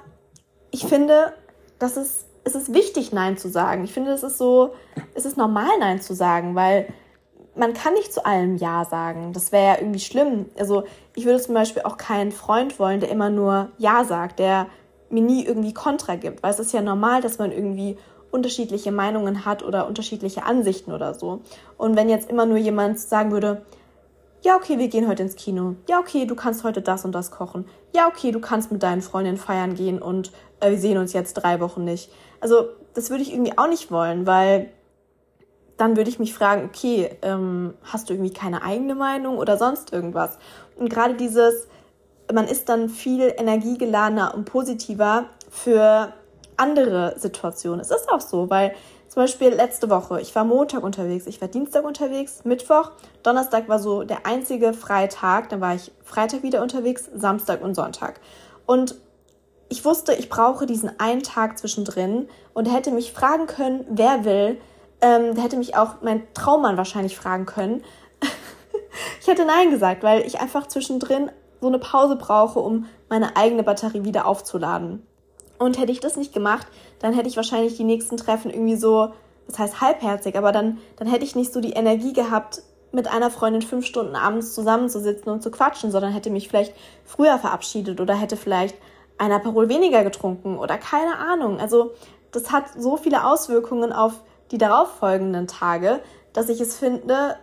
[0.71, 1.33] ich finde,
[1.79, 3.85] dass es, es ist wichtig, Nein zu sagen.
[3.85, 4.75] Ich finde, es ist so,
[5.15, 6.89] es ist normal, Nein zu sagen, weil
[7.55, 9.33] man kann nicht zu allem Ja sagen.
[9.33, 10.47] Das wäre ja irgendwie schlimm.
[10.59, 10.85] Also
[11.15, 14.67] ich würde zum Beispiel auch keinen Freund wollen, der immer nur Ja sagt, der
[15.11, 17.99] mir nie irgendwie Kontra gibt, weil es ist ja normal, dass man irgendwie
[18.31, 21.43] unterschiedliche Meinungen hat oder unterschiedliche Ansichten oder so.
[21.77, 23.63] Und wenn jetzt immer nur jemand sagen würde,
[24.41, 25.77] ja, okay, wir gehen heute ins Kino.
[25.89, 27.67] Ja, okay, du kannst heute das und das kochen.
[27.95, 31.35] Ja, okay, du kannst mit deinen Freundinnen feiern gehen und äh, wir sehen uns jetzt
[31.35, 32.11] drei Wochen nicht.
[32.41, 34.71] Also, das würde ich irgendwie auch nicht wollen, weil
[35.77, 39.93] dann würde ich mich fragen, okay, ähm, hast du irgendwie keine eigene Meinung oder sonst
[39.93, 40.39] irgendwas?
[40.77, 41.69] Und gerade dieses,
[42.33, 46.13] man ist dann viel energiegeladener und positiver für
[46.57, 47.81] andere Situationen.
[47.81, 48.75] Es ist auch so, weil
[49.09, 53.79] zum Beispiel letzte Woche, ich war Montag unterwegs, ich war Dienstag unterwegs, Mittwoch, Donnerstag war
[53.79, 58.21] so der einzige Freitag, dann war ich Freitag wieder unterwegs, Samstag und Sonntag.
[58.65, 58.95] Und
[59.69, 64.59] ich wusste, ich brauche diesen einen Tag zwischendrin und hätte mich fragen können, wer will.
[65.03, 67.83] Ähm, der hätte mich auch mein Traummann wahrscheinlich fragen können.
[69.21, 73.63] ich hätte Nein gesagt, weil ich einfach zwischendrin so eine Pause brauche, um meine eigene
[73.63, 75.07] Batterie wieder aufzuladen.
[75.59, 76.67] Und hätte ich das nicht gemacht,
[77.01, 79.13] dann hätte ich wahrscheinlich die nächsten Treffen irgendwie so,
[79.47, 82.63] das heißt halbherzig, aber dann, dann hätte ich nicht so die Energie gehabt,
[82.93, 87.39] mit einer Freundin fünf Stunden abends zusammenzusitzen und zu quatschen, sondern hätte mich vielleicht früher
[87.39, 88.77] verabschiedet oder hätte vielleicht
[89.19, 91.59] einer Parol weniger getrunken oder keine Ahnung.
[91.59, 91.93] Also
[92.33, 94.21] das hat so viele Auswirkungen auf
[94.53, 96.01] die darauffolgenden Tage,
[96.33, 97.37] dass ich es finde,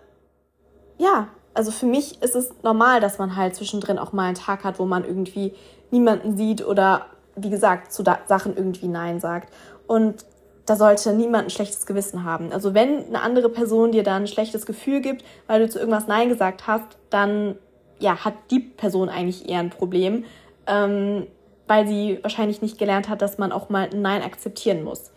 [0.98, 4.63] ja, also für mich ist es normal, dass man halt zwischendrin auch mal einen Tag
[4.63, 5.54] hat, wo man irgendwie
[5.91, 9.52] niemanden sieht oder wie gesagt, zu Sachen irgendwie Nein sagt.
[9.88, 10.26] Und
[10.65, 12.52] da sollte niemand ein schlechtes Gewissen haben.
[12.52, 16.08] Also wenn eine andere Person dir da ein schlechtes Gefühl gibt, weil du zu irgendwas
[16.08, 17.58] Nein gesagt hast, dann
[18.00, 20.26] ja, hat die Person eigentlich eher ein Problem,
[20.67, 21.28] ähm,
[21.67, 25.12] weil sie wahrscheinlich nicht gelernt hat, dass man auch mal ein Nein akzeptieren muss.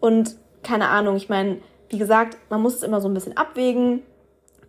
[0.00, 4.02] Und keine Ahnung, ich meine, wie gesagt, man muss es immer so ein bisschen abwägen,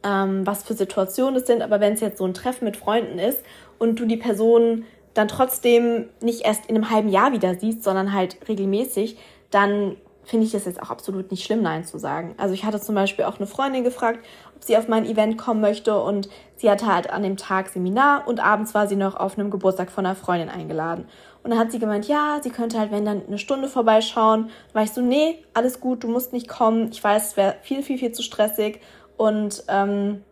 [0.03, 3.19] ähm, was für Situationen es sind, aber wenn es jetzt so ein Treffen mit Freunden
[3.19, 3.43] ist
[3.77, 8.13] und du die Person dann trotzdem nicht erst in einem halben Jahr wieder siehst, sondern
[8.13, 9.17] halt regelmäßig,
[9.51, 12.35] dann finde ich es jetzt auch absolut nicht schlimm, Nein zu sagen.
[12.37, 14.23] Also ich hatte zum Beispiel auch eine Freundin gefragt,
[14.55, 18.27] ob sie auf mein Event kommen möchte und sie hatte halt an dem Tag Seminar
[18.27, 21.05] und abends war sie noch auf einem Geburtstag von einer Freundin eingeladen.
[21.43, 24.43] Und dann hat sie gemeint, ja, sie könnte halt, wenn dann eine Stunde vorbeischauen.
[24.43, 26.89] Dann war ich so, nee, alles gut, du musst nicht kommen.
[26.91, 28.81] Ich weiß, es wäre viel, viel, viel zu stressig
[29.17, 30.23] und ähm,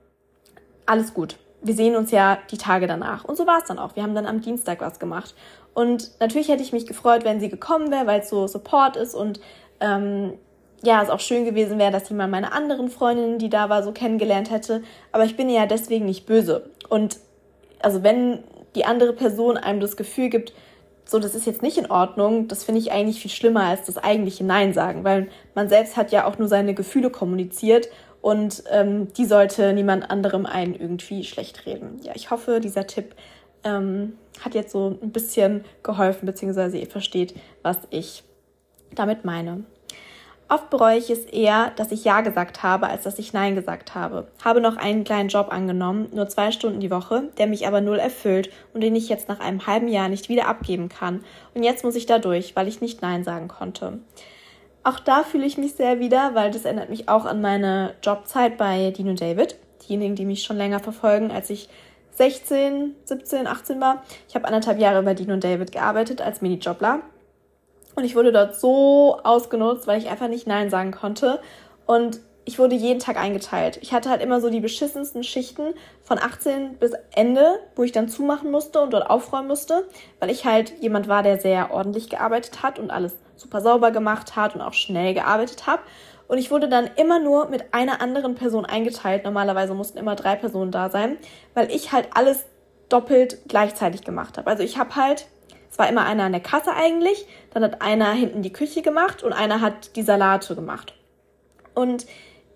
[0.86, 3.26] alles gut wir sehen uns ja die Tage danach.
[3.26, 3.96] Und so war es dann auch.
[3.96, 5.36] Wir haben dann am Dienstag was gemacht.
[5.74, 9.13] Und natürlich hätte ich mich gefreut, wenn sie gekommen wäre, weil es so Support ist
[9.13, 9.39] und
[9.80, 10.34] ähm,
[10.84, 13.84] ja, es auch schön gewesen wäre, dass sie mal meine anderen Freundinnen, die da war,
[13.84, 14.84] so kennengelernt hätte.
[15.12, 16.70] Aber ich bin ja deswegen nicht böse.
[16.89, 17.17] Und
[17.80, 18.43] also wenn
[18.76, 20.54] die andere Person einem das Gefühl gibt,
[21.08, 23.98] so, das ist jetzt nicht in Ordnung, das finde ich eigentlich viel schlimmer als das
[23.98, 27.88] eigentliche Nein sagen, weil man selbst hat ja auch nur seine Gefühle kommuniziert
[28.22, 32.00] und ähm, die sollte niemand anderem einen irgendwie schlecht reden.
[32.04, 33.15] Ja, ich hoffe, dieser Tipp
[33.63, 38.24] ähm, hat jetzt so ein bisschen geholfen, beziehungsweise ihr versteht, was ich
[38.93, 39.63] damit meine.
[40.49, 43.95] Oft bereue ich es eher, dass ich Ja gesagt habe, als dass ich Nein gesagt
[43.95, 44.27] habe.
[44.45, 47.99] Habe noch einen kleinen Job angenommen, nur zwei Stunden die Woche, der mich aber null
[47.99, 51.25] erfüllt und den ich jetzt nach einem halben Jahr nicht wieder abgeben kann.
[51.53, 53.99] Und jetzt muss ich da durch, weil ich nicht Nein sagen konnte.
[54.83, 58.57] Auch da fühle ich mich sehr wieder, weil das erinnert mich auch an meine Jobzeit
[58.57, 59.57] bei Dino David.
[59.86, 61.67] Diejenigen, die mich schon länger verfolgen, als ich
[62.15, 64.03] 16, 17, 18 war.
[64.29, 67.01] Ich habe anderthalb Jahre bei Dino David gearbeitet als Minijobler.
[67.97, 71.39] Und ich wurde dort so ausgenutzt, weil ich einfach nicht Nein sagen konnte.
[71.88, 73.79] Und ich wurde jeden Tag eingeteilt.
[73.81, 78.07] Ich hatte halt immer so die beschissensten Schichten von 18 bis Ende, wo ich dann
[78.07, 79.88] zumachen musste und dort aufräumen musste,
[80.19, 84.36] weil ich halt jemand war, der sehr ordentlich gearbeitet hat und alles super sauber gemacht
[84.36, 85.81] hat und auch schnell gearbeitet habe.
[86.27, 89.23] Und ich wurde dann immer nur mit einer anderen Person eingeteilt.
[89.23, 91.17] Normalerweise mussten immer drei Personen da sein,
[91.55, 92.45] weil ich halt alles
[92.89, 94.51] doppelt gleichzeitig gemacht habe.
[94.51, 95.25] Also ich habe halt,
[95.77, 99.21] es war immer einer an der Kasse eigentlich, dann hat einer hinten die Küche gemacht
[99.21, 100.95] und einer hat die Salate gemacht.
[101.75, 102.07] Und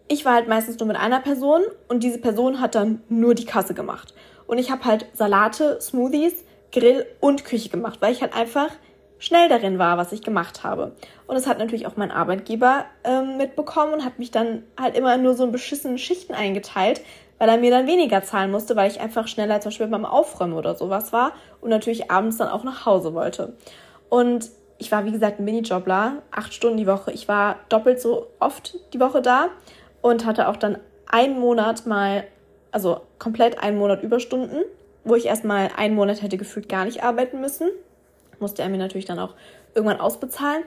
[0.07, 3.45] ich war halt meistens nur mit einer Person und diese Person hat dann nur die
[3.45, 4.15] Kasse gemacht.
[4.47, 6.33] Und ich habe halt Salate, Smoothies,
[6.71, 8.71] Grill und Küche gemacht, weil ich halt einfach
[9.19, 10.95] schnell darin war, was ich gemacht habe.
[11.27, 15.17] Und das hat natürlich auch mein Arbeitgeber ähm, mitbekommen und hat mich dann halt immer
[15.17, 17.01] nur so in beschissenen Schichten eingeteilt,
[17.41, 20.53] weil er mir dann weniger zahlen musste, weil ich einfach schneller zum Beispiel beim Aufräumen
[20.53, 23.53] oder sowas war und natürlich abends dann auch nach Hause wollte.
[24.09, 27.11] Und ich war, wie gesagt, ein Minijobler, acht Stunden die Woche.
[27.11, 29.47] Ich war doppelt so oft die Woche da
[30.03, 30.77] und hatte auch dann
[31.07, 32.25] einen Monat mal,
[32.71, 34.61] also komplett einen Monat Überstunden,
[35.03, 37.71] wo ich erstmal einen Monat hätte gefühlt gar nicht arbeiten müssen.
[38.39, 39.33] Musste er mir natürlich dann auch
[39.73, 40.61] irgendwann ausbezahlen.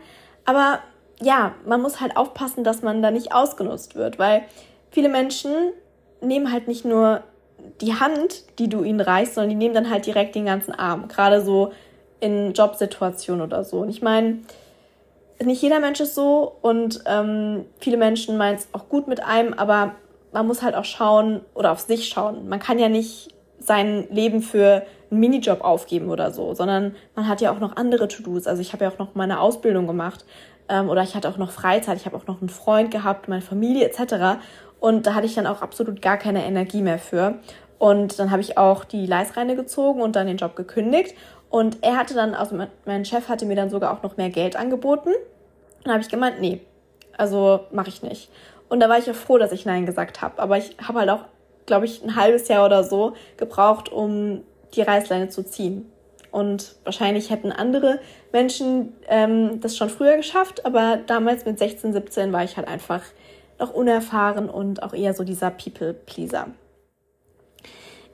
[0.45, 0.81] Aber
[1.23, 4.43] ja, man muss halt aufpassen, dass man da nicht ausgenutzt wird, weil
[4.91, 5.73] viele Menschen
[6.21, 7.23] nehmen halt nicht nur
[7.81, 11.09] die Hand, die du ihnen reichst, sondern die nehmen dann halt direkt den ganzen Arm.
[11.09, 11.73] Gerade so
[12.21, 13.79] in Jobsituationen oder so.
[13.81, 14.39] Und ich meine,
[15.43, 19.53] nicht jeder Mensch ist so und ähm, viele Menschen meinen es auch gut mit einem,
[19.55, 19.93] aber
[20.33, 22.49] man muss halt auch schauen oder auf sich schauen.
[22.49, 27.41] Man kann ja nicht sein Leben für einen Minijob aufgeben oder so, sondern man hat
[27.41, 28.47] ja auch noch andere To-Dos.
[28.47, 30.25] Also ich habe ja auch noch meine Ausbildung gemacht
[30.69, 33.43] ähm, oder ich hatte auch noch Freizeit, ich habe auch noch einen Freund gehabt, meine
[33.43, 34.41] Familie etc.
[34.85, 37.39] Und da hatte ich dann auch absolut gar keine Energie mehr für.
[37.79, 41.15] Und dann habe ich auch die Leisreine gezogen und dann den Job gekündigt.
[41.49, 44.57] Und er hatte dann, also mein Chef hatte mir dann sogar auch noch mehr Geld
[44.57, 45.09] angeboten.
[45.87, 46.61] Und habe ich gemeint, nee,
[47.17, 48.29] also mache ich nicht.
[48.69, 50.39] Und da war ich ja froh, dass ich Nein gesagt habe.
[50.39, 51.25] Aber ich habe halt auch,
[51.65, 54.43] glaube ich, ein halbes Jahr oder so gebraucht, um
[54.75, 55.91] die Reißleine zu ziehen.
[56.31, 58.01] Und wahrscheinlich hätten andere
[58.33, 63.01] Menschen ähm, das schon früher geschafft, aber damals mit 16, 17 war ich halt einfach
[63.59, 66.49] noch unerfahren und auch eher so dieser People-Pleaser.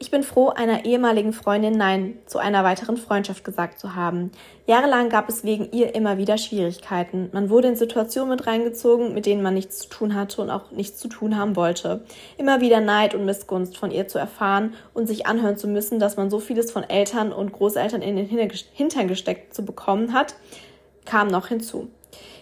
[0.03, 4.31] Ich bin froh, einer ehemaligen Freundin Nein zu einer weiteren Freundschaft gesagt zu haben.
[4.67, 7.29] Jahrelang gab es wegen ihr immer wieder Schwierigkeiten.
[7.35, 10.71] Man wurde in Situationen mit reingezogen, mit denen man nichts zu tun hatte und auch
[10.71, 12.03] nichts zu tun haben wollte.
[12.39, 16.17] Immer wieder Neid und Missgunst von ihr zu erfahren und sich anhören zu müssen, dass
[16.17, 18.27] man so vieles von Eltern und Großeltern in den
[18.73, 20.35] Hintern gesteckt zu bekommen hat,
[21.05, 21.91] kam noch hinzu.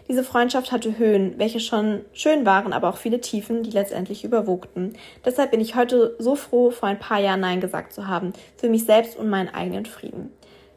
[0.08, 4.94] Diese Freundschaft hatte Höhen, welche schon schön waren, aber auch viele Tiefen, die letztendlich überwogten.
[5.24, 8.70] Deshalb bin ich heute so froh, vor ein paar Jahren Nein gesagt zu haben, für
[8.70, 10.32] mich selbst und meinen eigenen Frieden.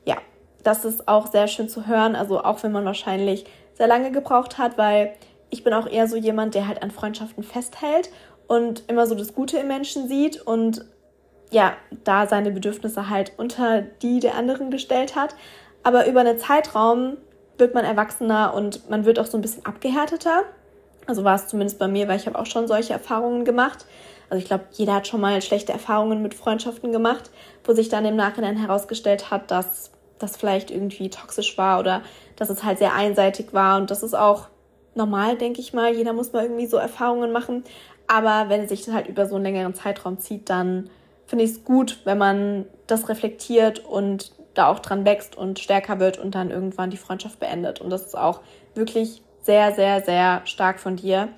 [0.06, 0.18] Ja,
[0.64, 4.58] das ist auch sehr schön zu hören, also auch wenn man wahrscheinlich sehr lange gebraucht
[4.58, 5.14] hat, weil
[5.50, 8.10] ich bin auch eher so jemand, der halt an Freundschaften festhält
[8.48, 10.84] und immer so das Gute im Menschen sieht und
[11.52, 15.36] ja, da seine Bedürfnisse halt unter die der anderen gestellt hat.
[15.84, 17.18] Aber über einen Zeitraum
[17.62, 20.44] wird man erwachsener und man wird auch so ein bisschen abgehärteter.
[21.08, 23.86] Also war es zumindest bei mir, weil ich habe auch schon solche Erfahrungen gemacht.
[24.30, 27.30] Also ich glaube, jeder hat schon mal schlechte Erfahrungen mit Freundschaften gemacht,
[27.64, 32.02] wo sich dann im Nachhinein herausgestellt hat, dass das vielleicht irgendwie toxisch war oder
[32.36, 33.78] dass es halt sehr einseitig war.
[33.78, 34.48] Und das ist auch
[34.96, 35.94] normal, denke ich mal.
[35.94, 37.64] Jeder muss mal irgendwie so Erfahrungen machen.
[38.08, 40.90] Aber wenn es sich halt über so einen längeren Zeitraum zieht, dann
[41.28, 46.00] finde ich es gut, wenn man das reflektiert und da auch dran wächst und stärker
[46.00, 47.82] wird und dann irgendwann die Freundschaft beendet.
[47.82, 48.42] Und das ist auch
[48.76, 51.30] wirklich sehr, sehr, sehr stark von dir,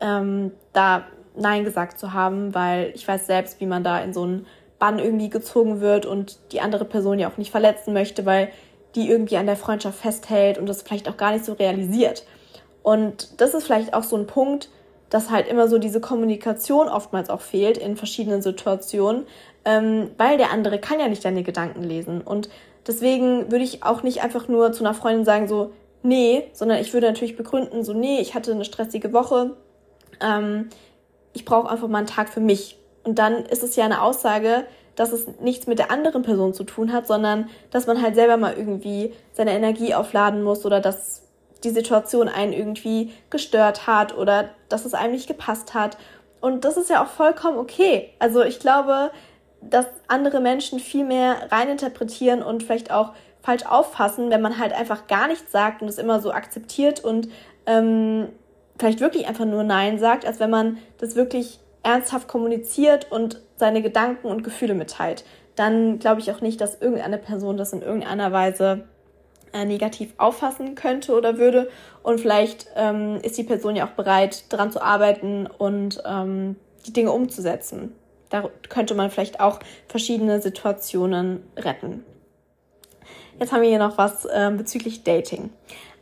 [0.00, 1.04] ähm, da
[1.34, 4.46] Nein gesagt zu haben, weil ich weiß selbst, wie man da in so einen
[4.78, 8.50] Bann irgendwie gezogen wird und die andere Person ja auch nicht verletzen möchte, weil
[8.94, 12.26] die irgendwie an der Freundschaft festhält und das vielleicht auch gar nicht so realisiert.
[12.82, 14.68] Und das ist vielleicht auch so ein Punkt,
[15.08, 19.26] dass halt immer so diese Kommunikation oftmals auch fehlt in verschiedenen Situationen,
[19.64, 22.20] ähm, weil der andere kann ja nicht deine Gedanken lesen.
[22.20, 22.48] Und
[22.86, 25.72] deswegen würde ich auch nicht einfach nur zu einer Freundin sagen, so,
[26.02, 29.56] nee, sondern ich würde natürlich begründen, so, nee, ich hatte eine stressige Woche,
[30.20, 30.68] ähm,
[31.32, 32.78] ich brauche einfach mal einen Tag für mich.
[33.04, 36.64] Und dann ist es ja eine Aussage, dass es nichts mit der anderen Person zu
[36.64, 41.22] tun hat, sondern dass man halt selber mal irgendwie seine Energie aufladen muss oder dass
[41.64, 45.96] die Situation einen irgendwie gestört hat oder dass es einem nicht gepasst hat.
[46.40, 48.10] Und das ist ja auch vollkommen okay.
[48.18, 49.10] Also ich glaube,
[49.62, 55.06] dass andere Menschen viel mehr reininterpretieren und vielleicht auch falsch auffassen, wenn man halt einfach
[55.06, 57.28] gar nichts sagt und es immer so akzeptiert und
[57.66, 58.28] ähm,
[58.78, 63.82] vielleicht wirklich einfach nur Nein sagt, als wenn man das wirklich ernsthaft kommuniziert und seine
[63.82, 65.24] Gedanken und Gefühle mitteilt.
[65.56, 68.84] Dann glaube ich auch nicht, dass irgendeine Person das in irgendeiner Weise
[69.52, 71.68] äh, negativ auffassen könnte oder würde.
[72.02, 76.92] Und vielleicht ähm, ist die Person ja auch bereit, daran zu arbeiten und ähm, die
[76.92, 77.94] Dinge umzusetzen.
[78.32, 82.02] Da könnte man vielleicht auch verschiedene Situationen retten.
[83.38, 85.50] Jetzt haben wir hier noch was äh, bezüglich Dating.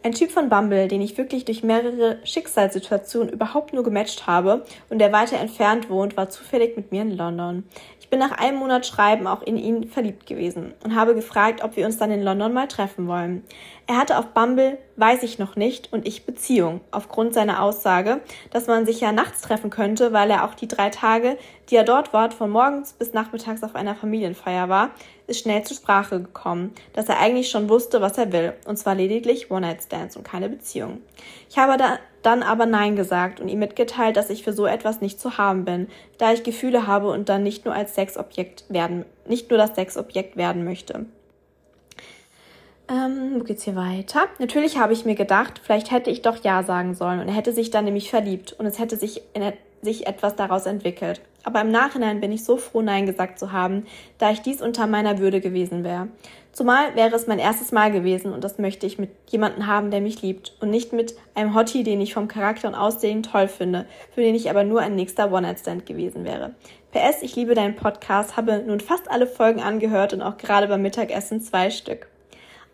[0.02, 4.98] Ein Typ von Bumble, den ich wirklich durch mehrere Schicksalssituationen überhaupt nur gematcht habe und
[4.98, 7.64] der weiter entfernt wohnt, war zufällig mit mir in London.
[8.10, 11.76] Ich bin nach einem Monat Schreiben auch in ihn verliebt gewesen und habe gefragt, ob
[11.76, 13.44] wir uns dann in London mal treffen wollen.
[13.86, 18.20] Er hatte auf Bumble weiß ich noch nicht und ich Beziehung, aufgrund seiner Aussage,
[18.50, 21.38] dass man sich ja nachts treffen könnte, weil er auch die drei Tage,
[21.70, 24.90] die er dort war, von morgens bis nachmittags auf einer Familienfeier war,
[25.28, 28.96] ist schnell zur Sprache gekommen, dass er eigentlich schon wusste, was er will, und zwar
[28.96, 31.00] lediglich One-Night-Stands und keine Beziehung.
[31.48, 35.00] Ich habe da dann aber Nein gesagt und ihm mitgeteilt, dass ich für so etwas
[35.00, 39.04] nicht zu haben bin, da ich Gefühle habe und dann nicht nur als Sexobjekt werden,
[39.26, 41.06] nicht nur das Sexobjekt werden möchte.
[42.90, 44.22] Ähm, wo geht's hier weiter?
[44.38, 47.52] Natürlich habe ich mir gedacht, vielleicht hätte ich doch Ja sagen sollen und er hätte
[47.52, 49.52] sich dann nämlich verliebt und es hätte sich, in,
[49.82, 51.20] sich etwas daraus entwickelt.
[51.42, 53.86] Aber im Nachhinein bin ich so froh, Nein gesagt zu haben,
[54.18, 56.08] da ich dies unter meiner Würde gewesen wäre.
[56.52, 60.00] Zumal wäre es mein erstes Mal gewesen und das möchte ich mit jemandem haben, der
[60.00, 63.86] mich liebt und nicht mit einem Hottie, den ich vom Charakter und Aussehen toll finde,
[64.12, 66.54] für den ich aber nur ein nächster One-Night-Stand gewesen wäre.
[66.92, 70.82] PS, ich liebe deinen Podcast, habe nun fast alle Folgen angehört und auch gerade beim
[70.82, 72.08] Mittagessen zwei Stück.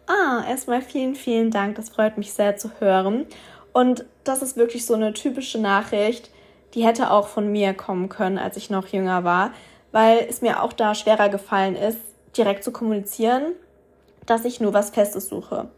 [0.07, 3.27] Ah, erstmal vielen, vielen Dank, das freut mich sehr zu hören.
[3.73, 6.31] Und das ist wirklich so eine typische Nachricht,
[6.77, 9.51] die hätte auch von mir kommen können, als ich noch jünger war,
[9.93, 11.99] weil es mir auch da schwerer gefallen ist,
[12.37, 13.55] direkt zu kommunizieren,
[14.27, 15.71] dass ich nur was Festes suche.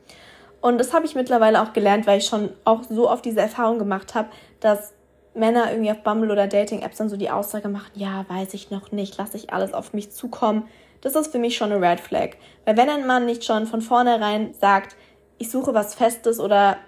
[0.61, 3.79] Und das habe ich mittlerweile auch gelernt, weil ich schon auch so oft diese Erfahrung
[3.79, 4.29] gemacht habe,
[4.59, 4.93] dass
[5.35, 8.91] Männer irgendwie auf Bumble oder Dating-Apps dann so die Aussage machen, ja, weiß ich noch
[8.91, 10.67] nicht, lasse ich alles auf mich zukommen.
[11.01, 12.31] Das ist für mich schon eine Red Flag.
[12.65, 14.97] Weil wenn ein Mann nicht schon von vornherein sagt,
[15.39, 16.79] ich suche was Festes oder,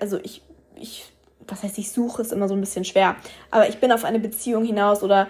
[0.00, 0.40] also ich,
[0.76, 1.09] ich,
[1.50, 3.16] was heißt ich suche, ist immer so ein bisschen schwer.
[3.50, 5.28] Aber ich bin auf eine Beziehung hinaus oder,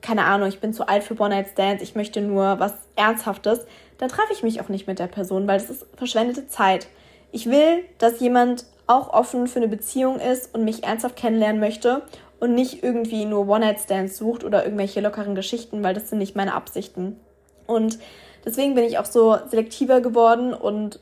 [0.00, 3.66] keine Ahnung, ich bin zu alt für One-Night-Stands, ich möchte nur was Ernsthaftes,
[3.98, 6.86] dann treffe ich mich auch nicht mit der Person, weil das ist verschwendete Zeit.
[7.32, 12.02] Ich will, dass jemand auch offen für eine Beziehung ist und mich ernsthaft kennenlernen möchte
[12.38, 16.54] und nicht irgendwie nur One-Night-Stands sucht oder irgendwelche lockeren Geschichten, weil das sind nicht meine
[16.54, 17.18] Absichten.
[17.66, 17.98] Und
[18.44, 21.00] deswegen bin ich auch so selektiver geworden und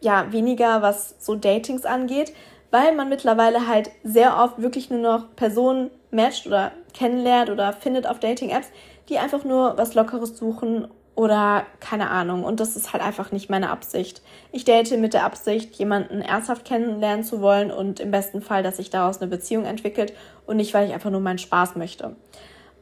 [0.00, 2.32] ja, weniger was so Datings angeht,
[2.70, 8.06] weil man mittlerweile halt sehr oft wirklich nur noch Personen matcht oder kennenlernt oder findet
[8.06, 8.68] auf Dating-Apps,
[9.08, 12.44] die einfach nur was Lockeres suchen oder keine Ahnung.
[12.44, 14.22] Und das ist halt einfach nicht meine Absicht.
[14.52, 18.78] Ich date mit der Absicht, jemanden ernsthaft kennenlernen zu wollen und im besten Fall, dass
[18.78, 20.14] sich daraus eine Beziehung entwickelt
[20.46, 22.16] und nicht, weil ich einfach nur meinen Spaß möchte.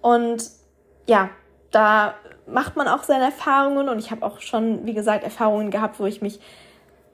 [0.03, 0.45] Und
[1.07, 1.31] ja,
[1.71, 2.15] da
[2.47, 6.07] macht man auch seine Erfahrungen und ich habe auch schon, wie gesagt, Erfahrungen gehabt, wo
[6.07, 6.41] ich mich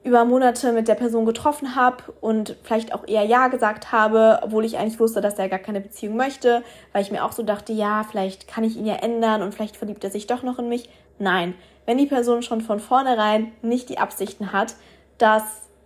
[0.05, 4.63] über Monate mit der Person getroffen habe und vielleicht auch eher Ja gesagt habe, obwohl
[4.63, 6.61] ich eigentlich wusste, dass er gar keine Beziehung möchte,
[6.93, 9.75] weil ich mir auch so dachte, ja, vielleicht kann ich ihn ja ändern und vielleicht
[9.75, 10.89] verliebt er sich doch noch in mich.
[11.17, 11.55] Nein,
[11.87, 14.75] wenn die Person schon von vornherein nicht die Absichten hat,
[15.17, 15.43] dass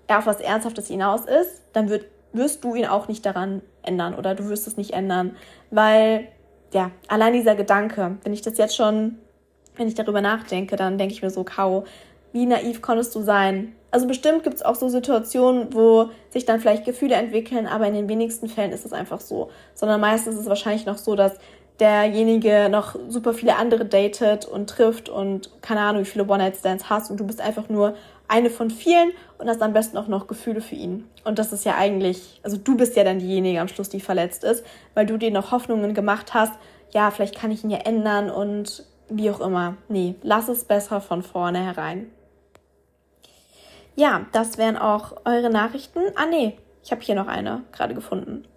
[0.08, 2.04] er auf was Ernsthaftes hinaus ist, dann wird,
[2.34, 5.38] wirst du ihn auch nicht daran ändern oder du wirst es nicht ändern,
[5.72, 6.28] weil
[6.74, 9.18] ja, allein dieser Gedanke, wenn ich das jetzt schon,
[9.78, 11.86] wenn ich darüber nachdenke, dann denke ich mir so, Kau,
[12.34, 13.76] wie naiv konntest du sein?
[13.92, 17.94] Also bestimmt gibt es auch so Situationen, wo sich dann vielleicht Gefühle entwickeln, aber in
[17.94, 19.50] den wenigsten Fällen ist es einfach so.
[19.74, 21.34] Sondern meistens ist es wahrscheinlich noch so, dass
[21.80, 27.10] derjenige noch super viele andere datet und trifft und keine Ahnung, wie viele One-Night-Stands hast
[27.10, 27.96] und du bist einfach nur
[28.28, 31.10] eine von vielen und hast am besten auch noch Gefühle für ihn.
[31.24, 34.44] Und das ist ja eigentlich, also du bist ja dann diejenige am Schluss, die verletzt
[34.44, 34.64] ist,
[34.94, 36.54] weil du dir noch Hoffnungen gemacht hast,
[36.92, 39.78] ja, vielleicht kann ich ihn ja ändern und wie auch immer.
[39.88, 42.12] Nee, lass es besser von vorne herein.
[44.00, 46.00] Ja, das wären auch eure Nachrichten.
[46.16, 48.48] Ah, nee, ich habe hier noch eine gerade gefunden.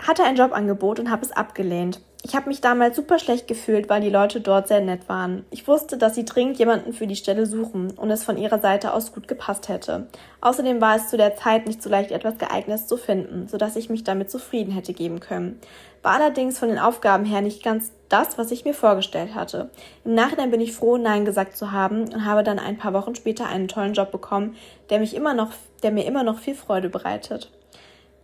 [0.00, 2.00] Hatte ein Jobangebot und habe es abgelehnt.
[2.28, 5.46] Ich habe mich damals super schlecht gefühlt, weil die Leute dort sehr nett waren.
[5.50, 8.92] Ich wusste, dass sie dringend jemanden für die Stelle suchen und es von ihrer Seite
[8.92, 10.08] aus gut gepasst hätte.
[10.42, 13.88] Außerdem war es zu der Zeit nicht so leicht, etwas geeignetes zu finden, sodass ich
[13.88, 15.58] mich damit zufrieden hätte geben können.
[16.02, 19.70] War allerdings von den Aufgaben her nicht ganz das, was ich mir vorgestellt hatte.
[20.04, 23.14] Im Nachhinein bin ich froh, Nein gesagt zu haben und habe dann ein paar Wochen
[23.14, 24.54] später einen tollen Job bekommen,
[24.90, 25.52] der mich immer noch,
[25.82, 27.50] der mir immer noch viel Freude bereitet.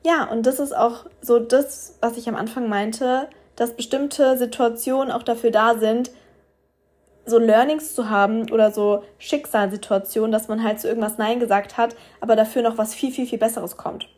[0.05, 5.12] Ja, und das ist auch so das, was ich am Anfang meinte, dass bestimmte Situationen
[5.12, 6.11] auch dafür da sind,
[7.26, 11.96] so Learnings zu haben oder so Schicksalssituationen, dass man halt zu irgendwas Nein gesagt hat,
[12.20, 14.09] aber dafür noch was viel, viel, viel Besseres kommt.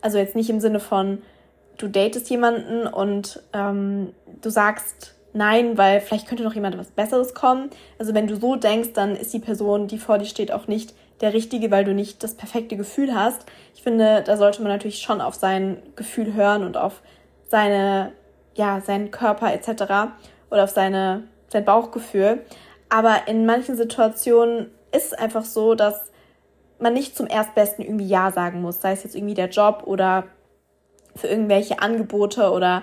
[0.00, 1.22] Also jetzt nicht im Sinne von,
[1.76, 7.34] du datest jemanden und ähm, du sagst Nein, weil vielleicht könnte noch jemand was Besseres
[7.34, 7.70] kommen.
[7.98, 10.94] Also wenn du so denkst, dann ist die Person, die vor dir steht, auch nicht
[11.20, 13.44] der Richtige, weil du nicht das perfekte Gefühl hast.
[13.74, 17.02] Ich finde, da sollte man natürlich schon auf sein Gefühl hören und auf
[17.48, 18.12] seine
[18.58, 20.12] ja, seinen Körper etc.
[20.50, 22.44] oder auf seine, sein Bauchgefühl.
[22.90, 26.10] Aber in manchen Situationen ist es einfach so, dass
[26.78, 30.24] man nicht zum Erstbesten irgendwie Ja sagen muss, sei es jetzt irgendwie der Job oder
[31.16, 32.82] für irgendwelche Angebote oder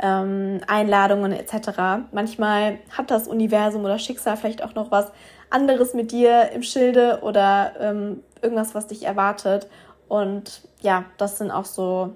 [0.00, 2.06] ähm, Einladungen etc.
[2.12, 5.10] Manchmal hat das Universum oder Schicksal vielleicht auch noch was
[5.50, 9.68] anderes mit dir im Schilde oder ähm, irgendwas, was dich erwartet.
[10.08, 12.12] Und ja, das sind auch so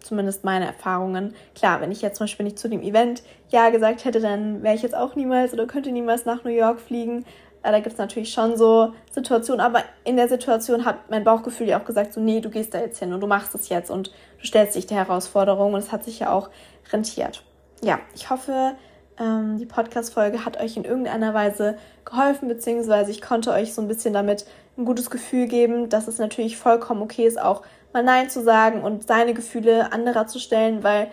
[0.00, 1.34] zumindest meine Erfahrungen.
[1.54, 4.74] Klar, wenn ich jetzt zum Beispiel nicht zu dem Event Ja gesagt hätte, dann wäre
[4.74, 7.24] ich jetzt auch niemals oder könnte niemals nach New York fliegen.
[7.62, 11.68] Äh, da gibt es natürlich schon so Situationen, aber in der Situation hat mein Bauchgefühl
[11.68, 13.90] ja auch gesagt, so nee, du gehst da jetzt hin und du machst es jetzt
[13.90, 16.50] und du stellst dich der Herausforderung und es hat sich ja auch
[16.92, 17.44] rentiert.
[17.82, 18.74] Ja, ich hoffe,
[19.18, 23.88] ähm, die Podcast-Folge hat euch in irgendeiner Weise geholfen, beziehungsweise ich konnte euch so ein
[23.88, 24.46] bisschen damit
[24.78, 27.62] ein gutes Gefühl geben, dass es natürlich vollkommen okay ist, auch
[27.92, 31.08] mal Nein zu sagen und seine Gefühle anderer zu stellen, weil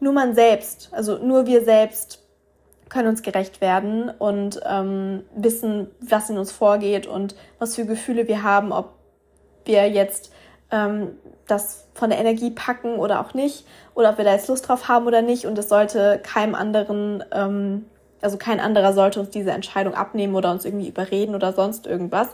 [0.00, 2.24] nur man selbst, also nur wir selbst
[2.88, 8.26] können uns gerecht werden und ähm, wissen, was in uns vorgeht und was für Gefühle
[8.26, 8.94] wir haben, ob
[9.64, 10.32] wir jetzt
[10.70, 11.12] ähm,
[11.46, 14.88] das von der Energie packen oder auch nicht, oder ob wir da jetzt Lust drauf
[14.88, 15.46] haben oder nicht.
[15.46, 17.86] Und es sollte keinem anderen, ähm,
[18.20, 22.28] also kein anderer sollte uns diese Entscheidung abnehmen oder uns irgendwie überreden oder sonst irgendwas.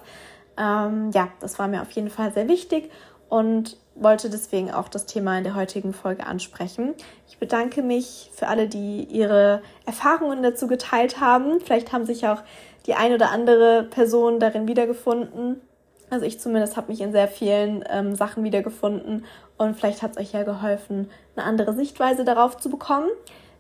[0.59, 2.91] Ähm, ja, das war mir auf jeden Fall sehr wichtig.
[3.29, 6.95] und wollte deswegen auch das Thema in der heutigen Folge ansprechen.
[7.29, 11.61] Ich bedanke mich für alle, die ihre Erfahrungen dazu geteilt haben.
[11.61, 12.43] Vielleicht haben sich auch
[12.87, 15.61] die ein oder andere Person darin wiedergefunden.
[16.11, 19.25] Also ich zumindest habe mich in sehr vielen ähm, Sachen wiedergefunden
[19.57, 23.09] und vielleicht hat es euch ja geholfen, eine andere Sichtweise darauf zu bekommen.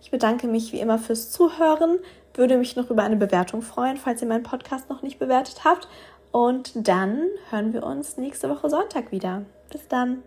[0.01, 1.99] Ich bedanke mich wie immer fürs Zuhören,
[2.35, 5.89] würde mich noch über eine Bewertung freuen, falls ihr meinen Podcast noch nicht bewertet habt.
[6.37, 9.47] Und dann hören wir uns nächste Woche Sonntag wieder.
[9.71, 10.23] Bis dann.